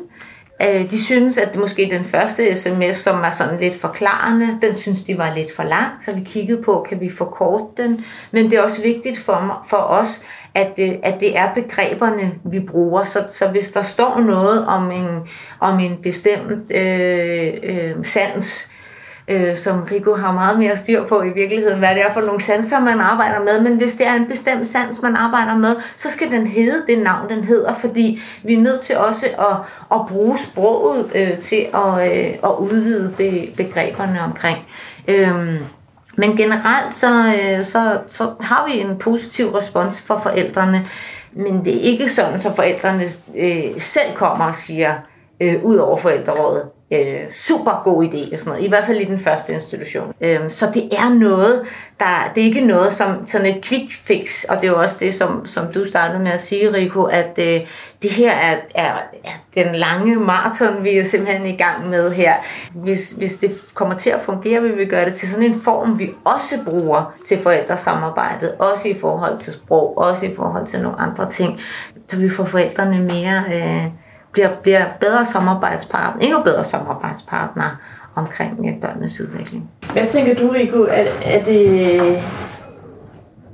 Øh, 0.62 0.90
de 0.90 1.04
synes, 1.04 1.38
at 1.38 1.56
måske 1.56 1.88
den 1.90 2.04
første 2.04 2.56
sms, 2.56 2.96
som 2.96 3.20
var 3.20 3.30
sådan 3.30 3.60
lidt 3.60 3.80
forklarende, 3.80 4.58
den 4.62 4.76
synes 4.76 5.02
de 5.02 5.18
var 5.18 5.34
lidt 5.34 5.56
for 5.56 5.62
lang, 5.62 5.92
så 6.00 6.12
vi 6.12 6.20
kiggede 6.20 6.62
på, 6.62 6.86
kan 6.88 7.00
vi 7.00 7.10
forkorte 7.10 7.82
den. 7.82 8.04
Men 8.30 8.44
det 8.44 8.58
er 8.58 8.62
også 8.62 8.82
vigtigt 8.82 9.18
for, 9.18 9.66
for 9.68 9.76
os, 9.76 10.22
at 10.54 10.76
det, 10.76 11.00
at 11.02 11.20
det 11.20 11.38
er 11.38 11.54
begreberne, 11.54 12.32
vi 12.44 12.60
bruger. 12.60 13.04
Så, 13.04 13.24
så 13.28 13.48
hvis 13.48 13.70
der 13.70 13.82
står 13.82 14.20
noget 14.20 14.66
om 14.66 14.90
en, 14.90 15.28
om 15.60 15.80
en 15.80 15.98
bestemt 16.02 16.72
øh, 16.74 17.52
øh, 17.62 17.94
sans, 18.02 18.70
øh, 19.28 19.56
som 19.56 19.82
Rico 19.82 20.14
har 20.14 20.32
meget 20.32 20.58
mere 20.58 20.76
styr 20.76 21.06
på 21.06 21.22
i 21.22 21.28
virkeligheden, 21.34 21.78
hvad 21.78 21.88
det 21.88 22.02
er 22.02 22.12
for 22.12 22.20
nogle 22.20 22.40
sanser, 22.40 22.80
man 22.80 23.00
arbejder 23.00 23.40
med. 23.40 23.60
Men 23.60 23.78
hvis 23.78 23.94
det 23.94 24.06
er 24.06 24.14
en 24.14 24.26
bestemt 24.26 24.66
sans, 24.66 25.02
man 25.02 25.16
arbejder 25.16 25.54
med, 25.54 25.76
så 25.96 26.10
skal 26.10 26.30
den 26.30 26.46
hedde 26.46 26.82
det 26.86 26.98
navn, 26.98 27.28
den 27.28 27.44
hedder, 27.44 27.74
fordi 27.74 28.22
vi 28.42 28.54
er 28.54 28.58
nødt 28.58 28.80
til 28.80 28.96
også 28.96 29.26
at, 29.26 29.56
at 29.98 30.06
bruge 30.08 30.38
sproget 30.38 31.10
øh, 31.14 31.38
til 31.38 31.66
at, 31.74 32.16
øh, 32.16 32.34
at 32.44 32.50
udvide 32.58 33.14
be, 33.16 33.52
begreberne 33.56 34.20
omkring. 34.20 34.58
Øh, 35.08 35.60
men 36.18 36.36
generelt 36.36 36.94
så, 36.94 37.34
øh, 37.42 37.64
så, 37.64 37.98
så 38.06 38.30
har 38.40 38.66
vi 38.66 38.80
en 38.80 38.98
positiv 38.98 39.50
respons 39.50 40.02
for 40.02 40.20
forældrene, 40.22 40.86
men 41.32 41.64
det 41.64 41.76
er 41.76 41.80
ikke 41.80 42.08
sådan, 42.08 42.40
så 42.40 42.54
forældrene 42.54 43.04
øh, 43.36 43.64
selv 43.78 44.14
kommer 44.14 44.44
og 44.44 44.54
siger, 44.54 44.94
øh, 45.40 45.64
ud 45.64 45.76
over 45.76 45.96
forældrerådet, 45.96 46.62
øh, 46.92 47.28
super 47.28 47.82
god 47.84 48.04
idé 48.04 48.32
og 48.32 48.38
sådan 48.38 48.50
noget, 48.50 48.64
i 48.64 48.68
hvert 48.68 48.84
fald 48.84 49.00
i 49.00 49.04
den 49.04 49.18
første 49.18 49.52
institution. 49.52 50.14
Øh, 50.20 50.40
så 50.48 50.70
det 50.74 50.88
er 50.92 51.08
noget, 51.08 51.62
der, 52.00 52.30
det 52.34 52.40
er 52.40 52.44
ikke 52.44 52.60
noget 52.60 52.92
som 52.92 53.26
sådan 53.26 53.56
et 53.56 53.64
quick 53.64 53.92
fix, 53.92 54.44
og 54.44 54.56
det 54.56 54.64
er 54.64 54.68
jo 54.68 54.80
også 54.80 54.96
det, 55.00 55.14
som, 55.14 55.46
som 55.46 55.72
du 55.72 55.84
startede 55.84 56.22
med 56.22 56.32
at 56.32 56.40
sige, 56.40 56.72
Rico, 56.72 57.02
at 57.02 57.38
øh, 57.38 57.60
det 58.02 58.10
her 58.10 58.32
er, 58.32 58.56
er, 58.74 58.92
er 59.24 59.62
den 59.64 59.74
lange 59.74 60.16
maraton, 60.16 60.84
vi 60.84 60.90
er 60.98 61.04
simpelthen 61.04 61.46
i 61.46 61.56
gang 61.56 61.88
med 61.88 62.12
her. 62.12 62.34
Hvis, 62.74 63.10
hvis 63.10 63.36
det 63.36 63.50
kommer 63.74 63.94
til 63.94 64.10
at 64.10 64.20
fungere, 64.20 64.62
vil 64.62 64.78
vi 64.78 64.84
gøre 64.84 65.04
det 65.04 65.14
til 65.14 65.28
sådan 65.28 65.44
en 65.44 65.60
form, 65.60 65.98
vi 65.98 66.10
også 66.24 66.54
bruger 66.64 67.14
til 67.26 67.38
forældresamarbejdet, 67.38 68.54
også 68.58 68.88
i 68.88 68.94
forhold 69.00 69.38
til 69.38 69.52
sprog, 69.52 69.98
også 69.98 70.26
i 70.26 70.34
forhold 70.36 70.66
til 70.66 70.82
nogle 70.82 71.00
andre 71.00 71.30
ting, 71.30 71.60
så 72.08 72.16
vi 72.16 72.28
får 72.28 72.44
forældrene 72.44 73.00
mere... 73.00 73.44
Øh, 73.54 73.86
bliver, 74.36 74.48
bliver 74.62 74.84
bedre 75.00 75.26
samarbejdspartner, 75.26 76.22
endnu 76.22 76.42
bedre 76.42 76.64
samarbejdspartner 76.64 77.80
omkring 78.14 78.66
øh, 78.68 78.80
børnenes 78.80 79.20
udvikling. 79.20 79.70
Hvad 79.92 80.06
tænker 80.06 80.34
du, 80.34 80.48
Rico? 80.48 80.82
Er, 80.82 81.04
er, 81.24 81.44
det, 81.44 81.96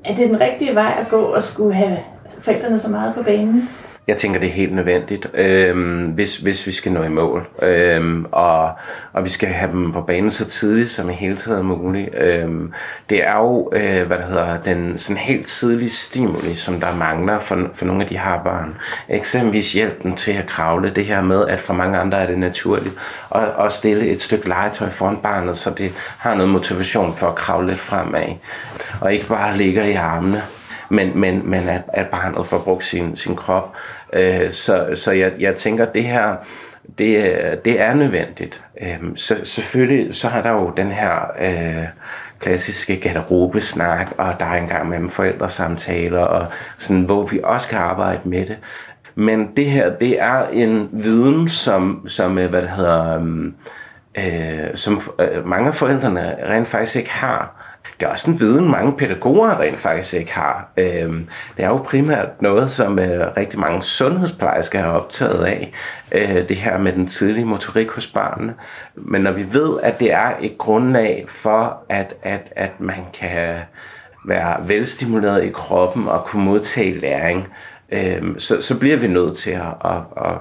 er 0.04 0.14
det 0.16 0.28
den 0.28 0.40
rigtige 0.40 0.74
vej 0.74 0.96
at 1.00 1.08
gå 1.08 1.20
og 1.20 1.42
skulle 1.42 1.74
have 1.74 1.98
forældrene 2.40 2.78
så 2.78 2.90
meget 2.90 3.14
på 3.14 3.22
banen? 3.22 3.68
Jeg 4.06 4.16
tænker, 4.16 4.40
det 4.40 4.48
er 4.48 4.52
helt 4.52 4.74
nødvendigt, 4.74 5.26
øh, 5.34 6.04
hvis, 6.14 6.36
hvis 6.36 6.66
vi 6.66 6.72
skal 6.72 6.92
nå 6.92 7.02
i 7.02 7.08
mål. 7.08 7.48
Øh, 7.62 8.24
og, 8.32 8.70
og 9.12 9.24
vi 9.24 9.28
skal 9.28 9.48
have 9.48 9.70
dem 9.70 9.92
på 9.92 10.00
banen 10.00 10.30
så 10.30 10.44
tidligt 10.44 10.90
som 10.90 11.10
i 11.10 11.12
hele 11.12 11.36
taget 11.36 11.64
muligt. 11.64 12.08
Øh, 12.18 12.50
det 13.10 13.28
er 13.28 13.38
jo, 13.38 13.70
øh, 13.74 14.06
hvad 14.06 14.18
der 14.18 14.26
hedder, 14.26 14.60
den 14.60 14.98
sådan 14.98 15.16
helt 15.16 15.46
tidlige 15.46 15.90
stimuli, 15.90 16.54
som 16.54 16.80
der 16.80 16.94
mangler 16.94 17.38
for, 17.38 17.70
for 17.74 17.84
nogle 17.84 18.02
af 18.02 18.08
de 18.08 18.18
her 18.18 18.42
børn. 18.44 18.76
Eksempelvis 19.08 19.72
hjælpen 19.72 20.16
til 20.16 20.32
at 20.32 20.46
kravle. 20.46 20.90
Det 20.90 21.04
her 21.04 21.22
med, 21.22 21.48
at 21.48 21.60
for 21.60 21.74
mange 21.74 21.98
andre 21.98 22.18
er 22.22 22.26
det 22.26 22.38
naturligt 22.38 22.94
at, 23.34 23.42
at 23.66 23.72
stille 23.72 24.06
et 24.06 24.22
stykke 24.22 24.48
legetøj 24.48 24.88
foran 24.88 25.16
barnet, 25.16 25.56
så 25.56 25.70
det 25.70 25.92
har 26.18 26.34
noget 26.34 26.50
motivation 26.50 27.16
for 27.16 27.26
at 27.26 27.34
kravle 27.34 27.68
lidt 27.68 27.78
fremad. 27.78 28.34
Og 29.00 29.12
ikke 29.12 29.26
bare 29.26 29.56
ligger 29.56 29.84
i 29.84 29.94
armene 29.94 30.42
men, 30.92 31.18
men, 31.20 31.50
men 31.50 31.68
at, 31.68 31.82
at 31.88 32.06
barnet 32.06 32.46
får 32.46 32.58
brugt 32.58 32.84
sin, 32.84 33.16
sin 33.16 33.36
krop. 33.36 33.76
Øh, 34.12 34.50
så 34.50 34.90
så 34.94 35.12
jeg, 35.12 35.32
jeg 35.38 35.54
tænker, 35.54 35.84
det 35.84 36.04
her, 36.04 36.36
det, 36.98 37.64
det 37.64 37.80
er 37.80 37.94
nødvendigt. 37.94 38.64
Øh, 38.82 38.98
så, 39.14 39.36
selvfølgelig 39.44 40.14
så 40.14 40.28
har 40.28 40.42
der 40.42 40.50
jo 40.50 40.72
den 40.76 40.92
her 40.92 41.30
øh, 41.40 41.86
klassiske 42.38 43.00
garderobesnak, 43.00 44.06
og 44.18 44.34
der 44.38 44.46
er 44.46 44.54
engang 44.54 44.88
mellem 44.88 45.10
forældresamtaler, 45.10 46.20
og 46.20 46.46
sådan, 46.78 47.02
hvor 47.02 47.26
vi 47.26 47.40
også 47.44 47.68
kan 47.68 47.78
arbejde 47.78 48.20
med 48.24 48.46
det. 48.46 48.58
Men 49.14 49.56
det 49.56 49.66
her, 49.66 49.96
det 49.98 50.22
er 50.22 50.48
en 50.52 50.88
viden, 50.92 51.48
som, 51.48 52.08
som 52.08 52.38
øh, 52.38 52.50
hvad 52.50 52.62
det 52.62 52.70
hedder, 52.70 53.16
øhm, 53.16 53.54
øh, 54.18 54.74
som 54.74 55.00
øh, 55.18 55.46
mange 55.46 55.68
af 55.68 55.74
forældrene 55.74 56.36
rent 56.48 56.68
faktisk 56.68 56.96
ikke 56.96 57.12
har. 57.12 57.61
Det 58.02 58.08
er 58.08 58.12
også 58.12 58.30
en 58.30 58.40
viden, 58.40 58.70
mange 58.70 58.92
pædagoger 58.92 59.60
rent 59.60 59.78
faktisk 59.78 60.14
ikke 60.14 60.32
har. 60.32 60.72
Øhm, 60.76 61.26
det 61.56 61.64
er 61.64 61.68
jo 61.68 61.76
primært 61.76 62.42
noget, 62.42 62.70
som 62.70 62.98
øh, 62.98 63.36
rigtig 63.36 63.60
mange 63.60 63.82
sundhedsplejersker 63.82 64.80
har 64.80 64.90
optaget 64.90 65.44
af, 65.44 65.72
øh, 66.12 66.48
det 66.48 66.56
her 66.56 66.78
med 66.78 66.92
den 66.92 67.06
tidlige 67.06 67.44
motorik 67.44 67.90
hos 67.90 68.06
barnet. 68.06 68.54
Men 68.94 69.22
når 69.22 69.32
vi 69.32 69.44
ved, 69.52 69.80
at 69.82 70.00
det 70.00 70.12
er 70.12 70.32
et 70.40 70.58
grundlag 70.58 71.24
for, 71.28 71.78
at, 71.88 72.14
at, 72.22 72.52
at 72.56 72.80
man 72.80 73.04
kan 73.14 73.58
være 74.26 74.68
velstimuleret 74.68 75.44
i 75.44 75.50
kroppen 75.50 76.08
og 76.08 76.24
kunne 76.24 76.44
modtage 76.44 77.00
læring, 77.00 77.48
øhm, 77.92 78.38
så, 78.38 78.60
så 78.60 78.78
bliver 78.78 78.96
vi 78.96 79.06
nødt 79.06 79.36
til 79.36 79.50
at, 79.50 79.74
at, 79.84 80.24
at 80.24 80.38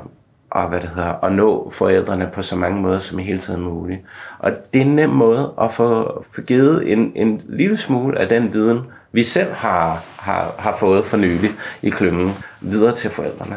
og 0.52 0.70
hvad 0.70 0.82
det 0.82 0.90
hedder, 0.90 1.24
at 1.26 1.32
nå 1.32 1.70
forældrene 1.70 2.30
på 2.34 2.42
så 2.42 2.56
mange 2.56 2.82
måder 2.82 3.00
som 3.00 3.20
hele 3.20 3.40
tiden 3.40 3.62
muligt. 3.62 4.02
Og 4.40 4.52
det 4.74 4.82
er 4.82 4.86
en 4.86 4.96
nem 4.96 5.10
måde 5.10 5.54
at 5.62 5.74
få, 5.74 6.24
få 6.32 6.42
givet 6.42 6.92
en, 6.92 7.12
en 7.16 7.42
lille 7.50 7.78
smule 7.78 8.20
af 8.20 8.30
den 8.30 8.54
viden, 8.54 8.80
vi 9.12 9.24
selv 9.24 9.52
har, 9.52 10.04
har, 10.20 10.56
har 10.60 10.76
fået 10.80 11.06
for 11.06 11.18
nylig 11.18 11.52
i 11.82 11.90
klyngen, 11.90 12.32
videre 12.62 12.96
til 12.96 13.10
forældrene. 13.10 13.56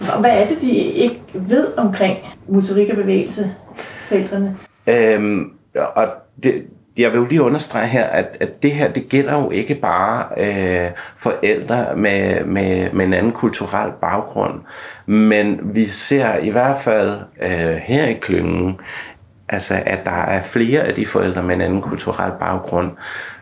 Og 0.00 0.20
hvad 0.20 0.42
er 0.42 0.48
det, 0.48 0.60
de 0.60 0.70
ikke 0.70 1.22
ved 1.34 1.78
omkring 1.78 2.18
motorik 2.48 2.90
og 2.90 2.96
bevægelse? 2.96 3.44
forældrene? 4.06 4.56
Øhm, 4.86 5.50
og 5.94 6.08
det, 6.42 6.66
jeg 6.98 7.12
vil 7.12 7.18
jo 7.18 7.24
lige 7.24 7.42
understrege 7.42 7.86
her, 7.86 8.04
at, 8.04 8.36
at 8.40 8.62
det 8.62 8.72
her, 8.72 8.92
det 8.92 9.08
gælder 9.08 9.42
jo 9.42 9.50
ikke 9.50 9.74
bare 9.74 10.26
øh, 10.36 10.90
forældre 11.16 11.96
med, 11.96 12.44
med, 12.44 12.92
med 12.92 13.04
en 13.04 13.12
anden 13.12 13.32
kulturel 13.32 13.92
baggrund, 14.00 14.60
men 15.06 15.60
vi 15.62 15.86
ser 15.86 16.36
i 16.36 16.50
hvert 16.50 16.78
fald 16.78 17.20
øh, 17.42 17.76
her 17.76 18.06
i 18.06 18.12
klyngen, 18.12 18.80
altså 19.48 19.82
at 19.86 19.98
der 20.04 20.10
er 20.10 20.42
flere 20.42 20.80
af 20.80 20.94
de 20.94 21.06
forældre 21.06 21.42
med 21.42 21.54
en 21.54 21.60
anden 21.60 21.82
kulturel 21.82 22.32
baggrund, 22.40 22.90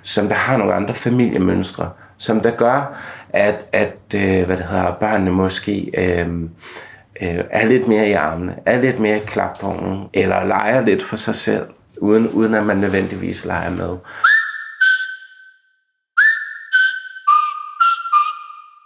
som 0.03 0.29
der 0.29 0.35
har 0.35 0.57
nogle 0.57 0.75
andre 0.75 0.95
familiemønstre, 0.95 1.91
som 2.19 2.41
der 2.41 2.51
gør, 2.51 3.01
at, 3.29 3.57
at 3.73 3.97
øh, 4.15 4.47
hvad 4.47 4.57
det 4.57 4.67
hedder, 4.67 4.97
børnene 5.01 5.31
måske 5.31 5.91
øh, 5.99 6.29
øh, 7.23 7.45
er 7.51 7.67
lidt 7.67 7.89
mere 7.89 8.09
i 8.09 8.13
armene, 8.13 8.55
er 8.67 8.81
lidt 8.81 9.01
mere 9.01 9.17
i 9.17 9.25
klapvognen, 9.27 10.05
eller 10.15 10.45
leger 10.45 10.81
lidt 10.81 11.03
for 11.03 11.17
sig 11.17 11.35
selv 11.35 11.67
uden, 12.01 12.29
uden 12.29 12.55
at 12.55 12.67
man 12.67 12.77
nødvendigvis 12.77 13.45
leger 13.45 13.71
med. 13.71 13.97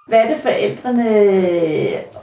Hvad 0.08 0.18
er 0.18 0.28
det 0.28 0.36
forældrene, 0.42 1.04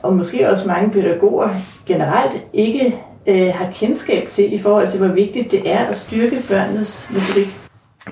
og 0.04 0.14
måske 0.14 0.50
også 0.50 0.68
mange 0.68 0.92
pædagoger 0.92 1.50
generelt, 1.86 2.46
ikke 2.54 2.96
øh, 3.28 3.54
har 3.54 3.72
kendskab 3.74 4.28
til 4.30 4.54
i 4.54 4.60
forhold 4.60 4.88
til, 4.88 5.00
hvor 5.00 5.14
vigtigt 5.14 5.52
det 5.52 5.72
er 5.72 5.86
at 5.86 5.96
styrke 5.96 6.36
børnenes 6.50 7.12
motorik? 7.14 7.48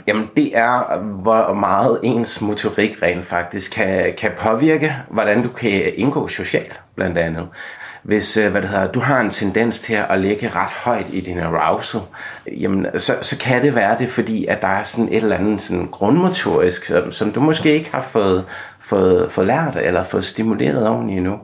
Jamen 0.08 0.30
det 0.36 0.58
er, 0.58 1.00
hvor 1.00 1.54
meget 1.54 2.00
ens 2.04 2.42
motorik 2.42 3.02
rent 3.02 3.26
faktisk 3.26 3.74
kan, 3.74 4.14
kan 4.18 4.32
påvirke, 4.40 4.96
hvordan 5.10 5.44
du 5.44 5.50
kan 5.50 5.94
indgå 5.96 6.28
socialt, 6.28 6.82
blandt 6.96 7.18
andet 7.18 7.50
hvis 8.04 8.38
øh, 8.38 8.52
hvad 8.52 8.62
det 8.62 8.70
hedder, 8.70 8.92
du 8.92 9.00
har 9.00 9.20
en 9.20 9.30
tendens 9.30 9.80
til 9.80 9.98
at 10.10 10.20
ligge 10.20 10.50
ret 10.56 10.70
højt 10.70 11.06
i 11.10 11.22
din 11.22 11.40
arousal, 11.40 12.02
jamen, 12.48 12.86
så, 12.98 13.16
så 13.22 13.38
kan 13.38 13.62
det 13.62 13.76
være 13.76 13.98
det, 13.98 14.10
fordi 14.10 14.46
at 14.46 14.62
der 14.62 14.68
er 14.68 14.84
sådan 14.84 15.08
et 15.08 15.18
eller 15.24 15.36
andet 15.36 15.62
sådan 15.62 15.88
grundmotorisk, 15.88 16.86
som, 16.86 17.12
som 17.12 17.32
du 17.32 17.40
måske 17.40 17.74
ikke 17.74 17.92
har 17.92 18.02
fået, 18.02 18.46
fået, 18.80 19.32
fået 19.32 19.48
lært 19.48 19.78
eller 19.82 20.04
fået 20.04 20.26
stimuleret 20.26 20.88
ordentligt 20.90 21.18
endnu. 21.18 21.40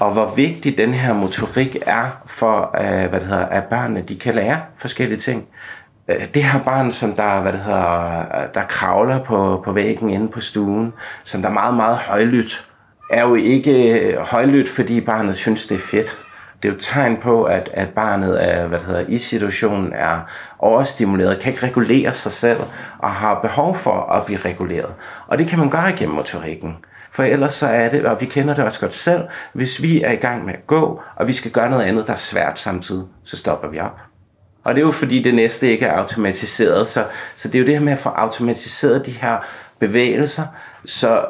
Og 0.00 0.12
hvor 0.12 0.34
vigtig 0.34 0.78
den 0.78 0.94
her 0.94 1.12
motorik 1.12 1.76
er 1.86 2.22
for, 2.26 2.76
øh, 2.80 3.08
hvad 3.10 3.20
det 3.20 3.28
hedder, 3.28 3.46
at 3.46 3.64
børnene 3.64 4.00
de 4.00 4.16
kan 4.18 4.34
lære 4.34 4.60
forskellige 4.76 5.18
ting 5.18 5.46
øh, 6.08 6.26
det 6.34 6.44
her 6.44 6.60
barn, 6.60 6.92
som 6.92 7.12
der, 7.12 7.40
hvad 7.40 7.52
det 7.52 7.60
hedder, 7.60 8.24
der 8.54 8.62
kravler 8.68 9.24
på, 9.24 9.62
på 9.64 9.72
væggen 9.72 10.10
inde 10.10 10.28
på 10.28 10.40
stuen, 10.40 10.92
som 11.24 11.42
der 11.42 11.48
er 11.48 11.52
meget, 11.52 11.74
meget 11.74 11.96
højlydt, 11.96 12.66
er 13.10 13.22
jo 13.22 13.34
ikke 13.34 14.00
øh, 14.00 14.18
højlydt, 14.18 14.68
fordi 14.68 15.00
barnet 15.00 15.36
synes, 15.36 15.66
det 15.66 15.74
er 15.74 15.78
fedt. 15.78 16.18
Det 16.62 16.68
er 16.68 16.72
jo 16.72 16.76
et 16.76 16.82
tegn 16.82 17.16
på, 17.16 17.44
at, 17.44 17.70
at 17.72 17.88
barnet 17.88 18.44
er, 18.48 18.66
hvad 18.66 18.78
det 18.78 18.86
hedder, 18.86 19.04
i 19.08 19.18
situationen 19.18 19.92
er 19.92 20.20
overstimuleret, 20.58 21.40
kan 21.40 21.52
ikke 21.52 21.66
regulere 21.66 22.14
sig 22.14 22.32
selv 22.32 22.60
og 22.98 23.10
har 23.10 23.40
behov 23.40 23.76
for 23.76 24.12
at 24.12 24.26
blive 24.26 24.38
reguleret. 24.44 24.94
Og 25.26 25.38
det 25.38 25.48
kan 25.48 25.58
man 25.58 25.70
gøre 25.70 25.90
igennem 25.90 26.14
motorikken. 26.14 26.76
For 27.12 27.22
ellers 27.22 27.54
så 27.54 27.66
er 27.66 27.88
det, 27.88 28.04
og 28.06 28.20
vi 28.20 28.26
kender 28.26 28.54
det 28.54 28.64
også 28.64 28.80
godt 28.80 28.92
selv, 28.92 29.22
hvis 29.52 29.82
vi 29.82 30.02
er 30.02 30.12
i 30.12 30.16
gang 30.16 30.44
med 30.44 30.54
at 30.54 30.66
gå, 30.66 31.02
og 31.16 31.28
vi 31.28 31.32
skal 31.32 31.50
gøre 31.50 31.70
noget 31.70 31.84
andet, 31.84 32.06
der 32.06 32.12
er 32.12 32.16
svært 32.16 32.58
samtidig, 32.58 33.04
så 33.24 33.36
stopper 33.36 33.68
vi 33.68 33.80
op. 33.80 34.00
Og 34.64 34.74
det 34.74 34.80
er 34.80 34.86
jo 34.86 34.92
fordi 34.92 35.22
det 35.22 35.34
næste 35.34 35.68
ikke 35.68 35.86
er 35.86 35.98
automatiseret, 35.98 36.88
så, 36.88 37.04
så 37.36 37.48
det 37.48 37.54
er 37.54 37.58
jo 37.58 37.66
det 37.66 37.74
her 37.74 37.84
med 37.84 37.92
at 37.92 37.98
få 37.98 38.08
automatiseret 38.08 39.06
de 39.06 39.10
her 39.10 39.38
bevægelser, 39.78 40.42
så 40.84 41.24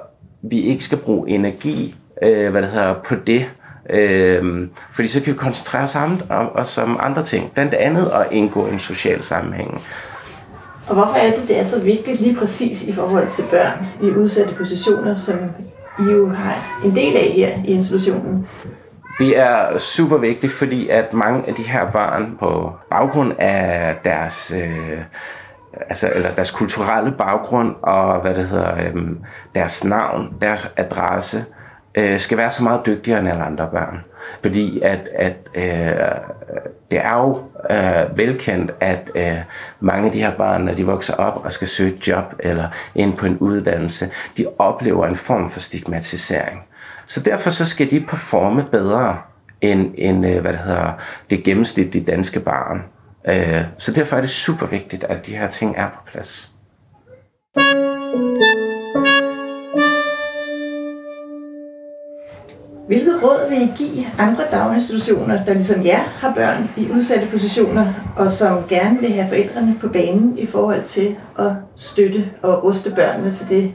vi 0.50 0.60
ikke 0.60 0.84
skal 0.84 0.98
bruge 0.98 1.30
energi 1.30 1.94
øh, 2.22 2.50
hvad 2.50 2.62
det 2.62 2.70
hedder, 2.70 2.94
på 3.04 3.14
det. 3.14 3.50
Øh, 3.90 4.68
fordi 4.92 5.08
så 5.08 5.20
kan 5.20 5.32
vi 5.32 5.38
koncentrere 5.38 5.82
os 5.82 5.96
om, 5.96 6.20
os 6.54 6.78
om 6.78 6.98
andre 7.02 7.24
ting, 7.24 7.52
blandt 7.52 7.74
andet 7.74 8.10
at 8.14 8.26
indgå 8.30 8.66
i 8.66 8.72
en 8.72 8.78
social 8.78 9.22
sammenhæng. 9.22 9.80
Og 10.88 10.94
hvorfor 10.94 11.14
er 11.14 11.30
det, 11.30 11.48
det 11.48 11.58
er 11.58 11.62
så 11.62 11.84
vigtigt 11.84 12.20
lige 12.20 12.36
præcis 12.36 12.88
i 12.88 12.92
forhold 12.92 13.28
til 13.28 13.44
børn 13.50 13.86
i 14.02 14.06
udsatte 14.06 14.54
positioner, 14.54 15.14
som 15.14 15.36
I 15.98 16.12
jo 16.12 16.28
har 16.28 16.80
en 16.84 16.96
del 16.96 17.16
af 17.16 17.32
her 17.34 17.50
i 17.64 17.72
institutionen? 17.72 18.46
Det 19.18 19.38
er 19.38 19.78
super 19.78 20.16
vigtigt, 20.16 20.52
fordi 20.52 20.88
at 20.88 21.12
mange 21.12 21.48
af 21.48 21.54
de 21.54 21.62
her 21.62 21.90
børn 21.90 22.36
på 22.40 22.72
baggrund 22.90 23.32
af 23.38 23.96
deres 24.04 24.52
øh, 24.56 24.98
altså, 25.88 26.12
eller 26.14 26.34
deres 26.34 26.50
kulturelle 26.50 27.12
baggrund 27.18 27.74
og 27.82 28.20
hvad 28.20 28.34
det 28.34 28.46
hedder, 28.46 28.86
øhm, 28.86 29.18
deres 29.54 29.84
navn, 29.84 30.34
deres 30.40 30.74
adresse, 30.76 31.44
øh, 31.94 32.18
skal 32.18 32.38
være 32.38 32.50
så 32.50 32.62
meget 32.62 32.80
dygtigere 32.86 33.18
end 33.20 33.28
alle 33.28 33.44
andre 33.44 33.68
børn. 33.72 34.04
Fordi 34.42 34.80
at, 34.80 35.08
at 35.14 35.36
øh, 35.54 35.62
det 36.90 36.98
er 37.04 37.14
jo 37.14 37.42
øh, 37.70 38.18
velkendt, 38.18 38.74
at 38.80 39.10
øh, 39.14 39.38
mange 39.80 40.06
af 40.06 40.12
de 40.12 40.20
her 40.20 40.36
børn, 40.36 40.62
når 40.62 40.74
de 40.74 40.86
vokser 40.86 41.14
op 41.14 41.44
og 41.44 41.52
skal 41.52 41.68
søge 41.68 41.94
et 41.94 42.08
job 42.08 42.34
eller 42.38 42.68
ind 42.94 43.16
på 43.16 43.26
en 43.26 43.38
uddannelse, 43.38 44.10
de 44.36 44.46
oplever 44.58 45.06
en 45.06 45.16
form 45.16 45.50
for 45.50 45.60
stigmatisering. 45.60 46.60
Så 47.06 47.20
derfor 47.20 47.50
så 47.50 47.66
skal 47.66 47.90
de 47.90 48.00
performe 48.00 48.64
bedre 48.72 49.18
end, 49.60 49.94
end 49.98 50.26
øh, 50.26 50.40
hvad 50.40 50.52
det 50.52 50.60
hedder, 50.60 50.92
det 51.30 51.44
gennemsnitlige 51.44 52.04
danske 52.04 52.40
barn. 52.40 52.82
Øh, 53.28 53.64
så 53.78 53.92
derfor 53.92 54.16
er 54.16 54.20
det 54.20 54.30
super 54.30 54.66
vigtigt, 54.66 55.04
at 55.04 55.26
de 55.26 55.36
her 55.36 55.48
ting 55.48 55.76
er 55.76 55.88
på 55.88 55.98
plads. 56.06 56.52
Hvilket 62.86 63.22
råd 63.22 63.48
vil 63.48 63.62
I 63.62 63.72
give 63.76 64.06
andre 64.18 64.44
daginstitutioner, 64.52 65.44
der 65.44 65.52
ligesom 65.52 65.84
jer 65.84 65.98
har 65.98 66.34
børn 66.34 66.70
i 66.76 66.90
udsatte 66.90 67.26
positioner, 67.30 67.92
og 68.16 68.30
som 68.30 68.68
gerne 68.68 69.00
vil 69.00 69.12
have 69.12 69.28
forældrene 69.28 69.74
på 69.80 69.88
banen 69.88 70.38
i 70.38 70.46
forhold 70.46 70.82
til 70.82 71.16
at 71.38 71.52
støtte 71.76 72.30
og 72.42 72.64
ruste 72.64 72.90
børnene 72.94 73.30
til 73.30 73.48
det, 73.48 73.74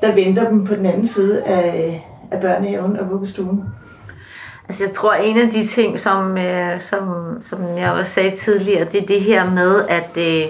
der 0.00 0.14
venter 0.14 0.48
dem 0.48 0.66
på 0.66 0.74
den 0.74 0.86
anden 0.86 1.06
side 1.06 1.42
af, 1.42 2.06
af 2.30 2.40
børnehaven 2.40 2.96
og 2.96 3.10
vuggestuen? 3.10 3.64
Altså 4.68 4.84
jeg 4.84 4.92
tror, 4.92 5.12
en 5.12 5.38
af 5.38 5.50
de 5.50 5.66
ting, 5.66 5.98
som, 6.00 6.38
øh, 6.38 6.80
som, 6.80 7.36
som 7.40 7.78
jeg 7.78 7.90
også 7.90 8.12
sagde 8.12 8.36
tidligere, 8.36 8.84
det 8.84 9.02
er 9.02 9.06
det 9.06 9.20
her 9.20 9.50
med, 9.50 9.84
at 9.88 10.10
øh, 10.16 10.46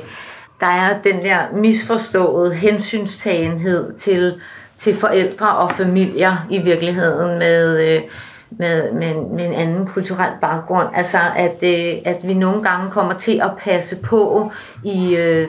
der 0.60 0.66
er 0.66 1.02
den 1.02 1.24
der 1.24 1.38
misforståede 1.54 2.54
hensynstagenhed 2.54 3.92
til, 3.92 4.40
til 4.76 4.96
forældre 4.96 5.56
og 5.56 5.70
familier 5.70 6.46
i 6.50 6.58
virkeligheden 6.58 7.38
med, 7.38 7.80
øh, 7.88 8.02
med, 8.50 8.92
med, 8.92 9.14
med 9.14 9.46
en 9.46 9.54
anden 9.54 9.86
kulturel 9.86 10.30
baggrund. 10.40 10.88
Altså 10.94 11.18
at, 11.36 11.62
øh, 11.62 12.02
at 12.04 12.28
vi 12.28 12.34
nogle 12.34 12.62
gange 12.62 12.90
kommer 12.90 13.14
til 13.14 13.40
at 13.42 13.50
passe 13.58 13.96
på 13.96 14.52
i... 14.84 15.16
Øh, 15.16 15.48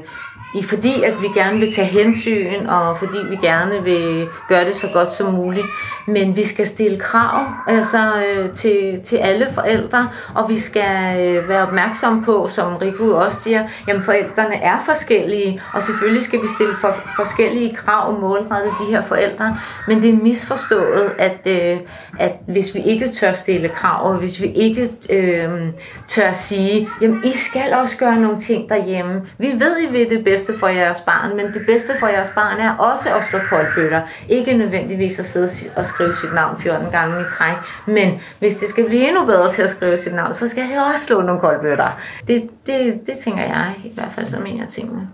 i 0.53 0.63
fordi 0.63 1.03
at 1.03 1.21
vi 1.21 1.27
gerne 1.35 1.59
vil 1.59 1.73
tage 1.73 1.87
hensyn, 1.87 2.65
og 2.65 2.97
fordi 2.97 3.17
vi 3.29 3.35
gerne 3.35 3.83
vil 3.83 4.27
gøre 4.49 4.65
det 4.65 4.75
så 4.75 4.87
godt 4.93 5.15
som 5.15 5.33
muligt. 5.33 5.65
Men 6.07 6.35
vi 6.35 6.43
skal 6.43 6.67
stille 6.67 6.99
krav 6.99 7.39
altså, 7.67 7.97
øh, 7.97 8.51
til, 8.51 8.99
til 9.03 9.15
alle 9.15 9.47
forældre, 9.53 10.09
og 10.35 10.49
vi 10.49 10.59
skal 10.59 11.19
øh, 11.19 11.49
være 11.49 11.61
opmærksom 11.67 12.23
på, 12.23 12.47
som 12.51 12.75
Riku 12.75 13.13
også 13.13 13.39
siger, 13.39 13.67
jamen 13.87 14.03
forældrene 14.03 14.55
er 14.55 14.77
forskellige, 14.85 15.61
og 15.73 15.83
selvfølgelig 15.83 16.23
skal 16.23 16.41
vi 16.41 16.47
stille 16.55 16.75
for, 16.81 16.95
forskellige 17.15 17.75
krav 17.75 18.19
målrettet 18.19 18.71
de 18.79 18.91
her 18.91 19.01
forældre, 19.01 19.57
men 19.87 20.01
det 20.01 20.09
er 20.09 20.17
misforstået, 20.17 21.11
at, 21.17 21.47
øh, 21.47 21.77
at 22.19 22.31
hvis 22.47 22.75
vi 22.75 22.79
ikke 22.79 23.07
tør 23.07 23.31
stille 23.31 23.69
krav, 23.69 24.11
og 24.11 24.17
hvis 24.17 24.41
vi 24.41 24.47
ikke 24.47 24.89
øh, 25.09 25.49
tør 26.07 26.31
sige, 26.31 26.89
jamen 27.01 27.23
I 27.23 27.31
skal 27.37 27.73
også 27.73 27.97
gøre 27.97 28.15
nogle 28.15 28.39
ting 28.39 28.69
derhjemme. 28.69 29.21
Vi 29.37 29.47
ved, 29.47 29.81
I 29.89 29.93
ved 29.93 30.09
det 30.09 30.23
bedste 30.23 30.34
bedste 30.35 30.59
for 30.59 30.67
jeres 30.67 30.99
barn, 30.99 31.35
men 31.35 31.53
det 31.53 31.65
bedste 31.65 31.93
for 31.99 32.07
jeres 32.07 32.29
barn 32.29 32.59
er 32.59 32.71
også 32.77 33.15
at 33.15 33.23
slå 33.23 33.39
koldbøtter. 33.49 34.01
Ikke 34.29 34.53
nødvendigvis 34.53 35.19
at 35.19 35.25
sidde 35.25 35.49
og 35.75 35.85
skrive 35.85 36.15
sit 36.15 36.33
navn 36.33 36.61
14 36.61 36.91
gange 36.91 37.21
i 37.21 37.23
træk, 37.31 37.55
men 37.85 38.21
hvis 38.39 38.55
det 38.55 38.69
skal 38.69 38.85
blive 38.85 39.07
endnu 39.07 39.25
bedre 39.25 39.51
til 39.51 39.61
at 39.61 39.69
skrive 39.69 39.97
sit 39.97 40.13
navn, 40.13 40.33
så 40.33 40.47
skal 40.47 40.63
det 40.63 40.77
også 40.93 41.05
slå 41.05 41.21
nogle 41.21 41.41
koldbøtter. 41.41 41.99
Det, 42.27 42.49
det, 42.67 43.01
det 43.07 43.17
tænker 43.17 43.41
jeg 43.41 43.73
i 43.83 43.91
hvert 43.93 44.11
fald 44.15 44.27
som 44.27 44.45
en 44.45 44.61
af 44.61 44.67
tingene. 44.67 45.07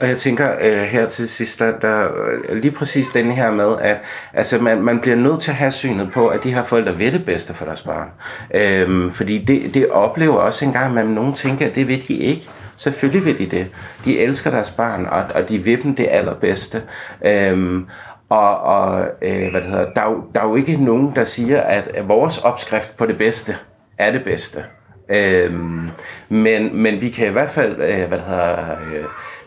Og 0.00 0.08
jeg 0.08 0.16
tænker 0.16 0.48
øh, 0.60 0.82
her 0.82 1.08
til 1.08 1.28
sidst, 1.28 1.58
der, 1.58 1.78
der 1.78 2.08
lige 2.54 2.70
præcis 2.70 3.08
den 3.08 3.30
her 3.30 3.50
med, 3.50 3.74
at 3.80 3.96
altså, 4.32 4.58
man, 4.58 4.82
man 4.82 5.00
bliver 5.00 5.16
nødt 5.16 5.40
til 5.40 5.50
at 5.50 5.56
have 5.56 5.72
synet 5.72 6.12
på, 6.12 6.28
at 6.28 6.44
de 6.44 6.54
her 6.54 6.62
forældre 6.62 6.98
ved 6.98 7.12
det 7.12 7.24
bedste 7.24 7.54
for 7.54 7.64
deres 7.64 7.82
barn. 7.82 8.08
Øhm, 8.54 9.10
fordi 9.12 9.38
det, 9.38 9.74
det 9.74 9.90
oplever 9.90 10.34
også 10.34 10.64
engang, 10.64 10.98
at 10.98 11.06
nogen 11.06 11.34
tænker, 11.34 11.66
at 11.66 11.74
det 11.74 11.88
ved 11.88 11.98
de 12.08 12.14
ikke. 12.14 12.48
Selvfølgelig 12.80 13.24
vil 13.24 13.38
de 13.38 13.56
det. 13.56 13.66
De 14.04 14.18
elsker 14.18 14.50
deres 14.50 14.70
barn, 14.70 15.06
og, 15.06 15.22
og 15.34 15.48
de 15.48 15.58
vil 15.58 15.82
dem 15.82 15.94
det 15.94 16.08
allerbedste. 16.10 16.82
Øhm, 17.26 17.86
og, 18.28 18.60
og 18.60 19.04
øh, 19.22 19.50
hvad 19.50 19.60
det 19.60 19.70
hedder, 19.70 19.92
der, 19.94 20.00
er 20.00 20.10
jo, 20.10 20.24
der 20.34 20.40
er 20.40 20.48
jo 20.48 20.56
ikke 20.56 20.84
nogen, 20.84 21.12
der 21.16 21.24
siger, 21.24 21.60
at 21.60 21.90
vores 22.04 22.38
opskrift 22.38 22.96
på 22.96 23.06
det 23.06 23.18
bedste 23.18 23.56
er 23.98 24.12
det 24.12 24.24
bedste. 24.24 24.64
Øhm, 25.12 25.88
men, 26.28 26.76
men 26.76 27.00
vi 27.00 27.08
kan 27.08 27.26
i 27.26 27.30
hvert 27.30 27.50
fald 27.50 27.72
øh, 27.72 28.08
hvad 28.08 28.18
det 28.18 28.26
hedder, 28.26 28.70
øh, 28.70 29.04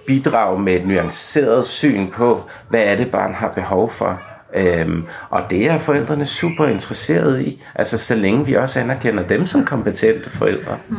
bidrage 0.07 0.59
med 0.59 0.73
et 0.73 0.87
nuanceret 0.87 1.67
syn 1.67 2.07
på, 2.07 2.41
hvad 2.69 2.83
er 2.83 2.95
det, 2.95 3.11
barn 3.11 3.33
har 3.33 3.49
behov 3.49 3.89
for. 3.89 4.21
Øhm, 4.55 5.03
og 5.29 5.41
det 5.49 5.69
er 5.69 5.77
forældrene 5.77 6.25
super 6.25 6.65
interesserede 6.65 7.45
i, 7.45 7.63
altså 7.75 7.97
så 7.97 8.15
længe 8.15 8.45
vi 8.45 8.53
også 8.53 8.79
anerkender 8.79 9.23
dem 9.27 9.45
som 9.45 9.65
kompetente 9.65 10.29
forældre. 10.29 10.77
Mm. 10.89 10.97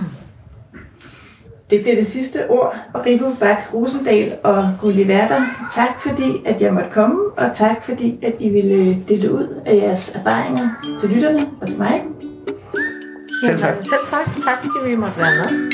Det 1.74 1.82
bliver 1.82 1.96
det 1.96 2.06
sidste 2.06 2.50
ord. 2.50 2.76
Rico 3.06 3.24
Bak 3.40 3.74
Rosendal 3.74 4.32
og 4.42 4.68
Gulliverter, 4.80 5.42
tak 5.74 6.00
fordi, 6.00 6.42
at 6.44 6.60
jeg 6.60 6.74
måtte 6.74 6.90
komme, 6.92 7.16
og 7.36 7.50
tak 7.54 7.82
fordi, 7.82 8.18
at 8.22 8.34
I 8.40 8.48
ville 8.48 9.02
dele 9.08 9.32
ud 9.32 9.62
af 9.66 9.74
jeres 9.74 10.16
erfaringer 10.16 10.68
til 11.00 11.10
lytterne 11.10 11.40
og 11.60 11.68
til 11.68 11.78
mig. 11.78 12.02
Selv 13.44 13.58
tak. 13.58 13.74
Selv 13.74 14.04
tak. 14.10 14.26
Tak 14.44 14.58
fordi 14.58 14.90
vi 14.90 14.96
måtte 14.96 15.20
være 15.20 15.34
med. 15.36 15.70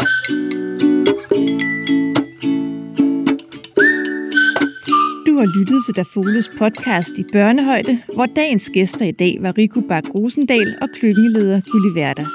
Du 5.27 5.37
har 5.39 5.59
lyttet 5.59 5.79
til 5.87 5.97
Dafoles 5.97 6.51
podcast 6.59 7.19
i 7.19 7.25
børnehøjde, 7.33 8.01
hvor 8.15 8.27
dagens 8.27 8.71
gæster 8.75 9.05
i 9.05 9.13
dag 9.13 9.39
var 9.41 9.59
Rico 9.59 9.81
Bak 9.81 10.05
Rosendal 10.15 10.75
og 10.83 10.89
klykkenleder 11.01 11.61
Gulliverter. 11.71 12.27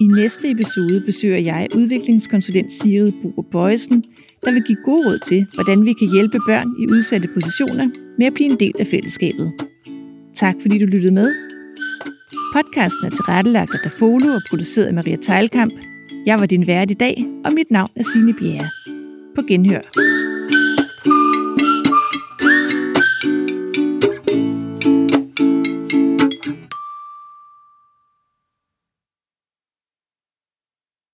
I 0.00 0.06
næste 0.06 0.50
episode 0.50 1.00
besøger 1.00 1.38
jeg 1.38 1.68
udviklingskonsulent 1.74 2.72
Sigrid 2.72 3.12
Bure 3.22 3.44
Bøjsen, 3.52 4.04
der 4.44 4.52
vil 4.52 4.62
give 4.62 4.78
gode 4.84 5.08
råd 5.08 5.18
til, 5.18 5.46
hvordan 5.54 5.84
vi 5.84 5.92
kan 5.92 6.08
hjælpe 6.12 6.38
børn 6.46 6.68
i 6.78 6.86
udsatte 6.92 7.28
positioner 7.34 7.88
med 8.18 8.26
at 8.26 8.34
blive 8.34 8.50
en 8.50 8.60
del 8.60 8.72
af 8.78 8.86
fællesskabet. 8.86 9.52
Tak 10.34 10.54
fordi 10.62 10.78
du 10.78 10.86
lyttede 10.86 11.14
med. 11.14 11.34
Podcasten 12.54 13.04
er 13.04 13.10
tilrettelagt 13.10 13.74
af 13.74 13.80
Dafolo 13.84 14.34
og 14.34 14.42
produceret 14.50 14.86
af 14.86 14.94
Maria 14.94 15.16
Teilkamp. 15.16 15.74
Jeg 16.26 16.40
var 16.40 16.46
din 16.46 16.66
vært 16.66 16.90
i 16.90 16.94
dag, 16.94 17.24
og 17.44 17.52
mit 17.52 17.70
navn 17.70 17.90
er 17.96 18.02
Signe 18.02 18.34
Bjerre. 18.34 18.70
På 19.34 19.42
genhør. 19.48 19.80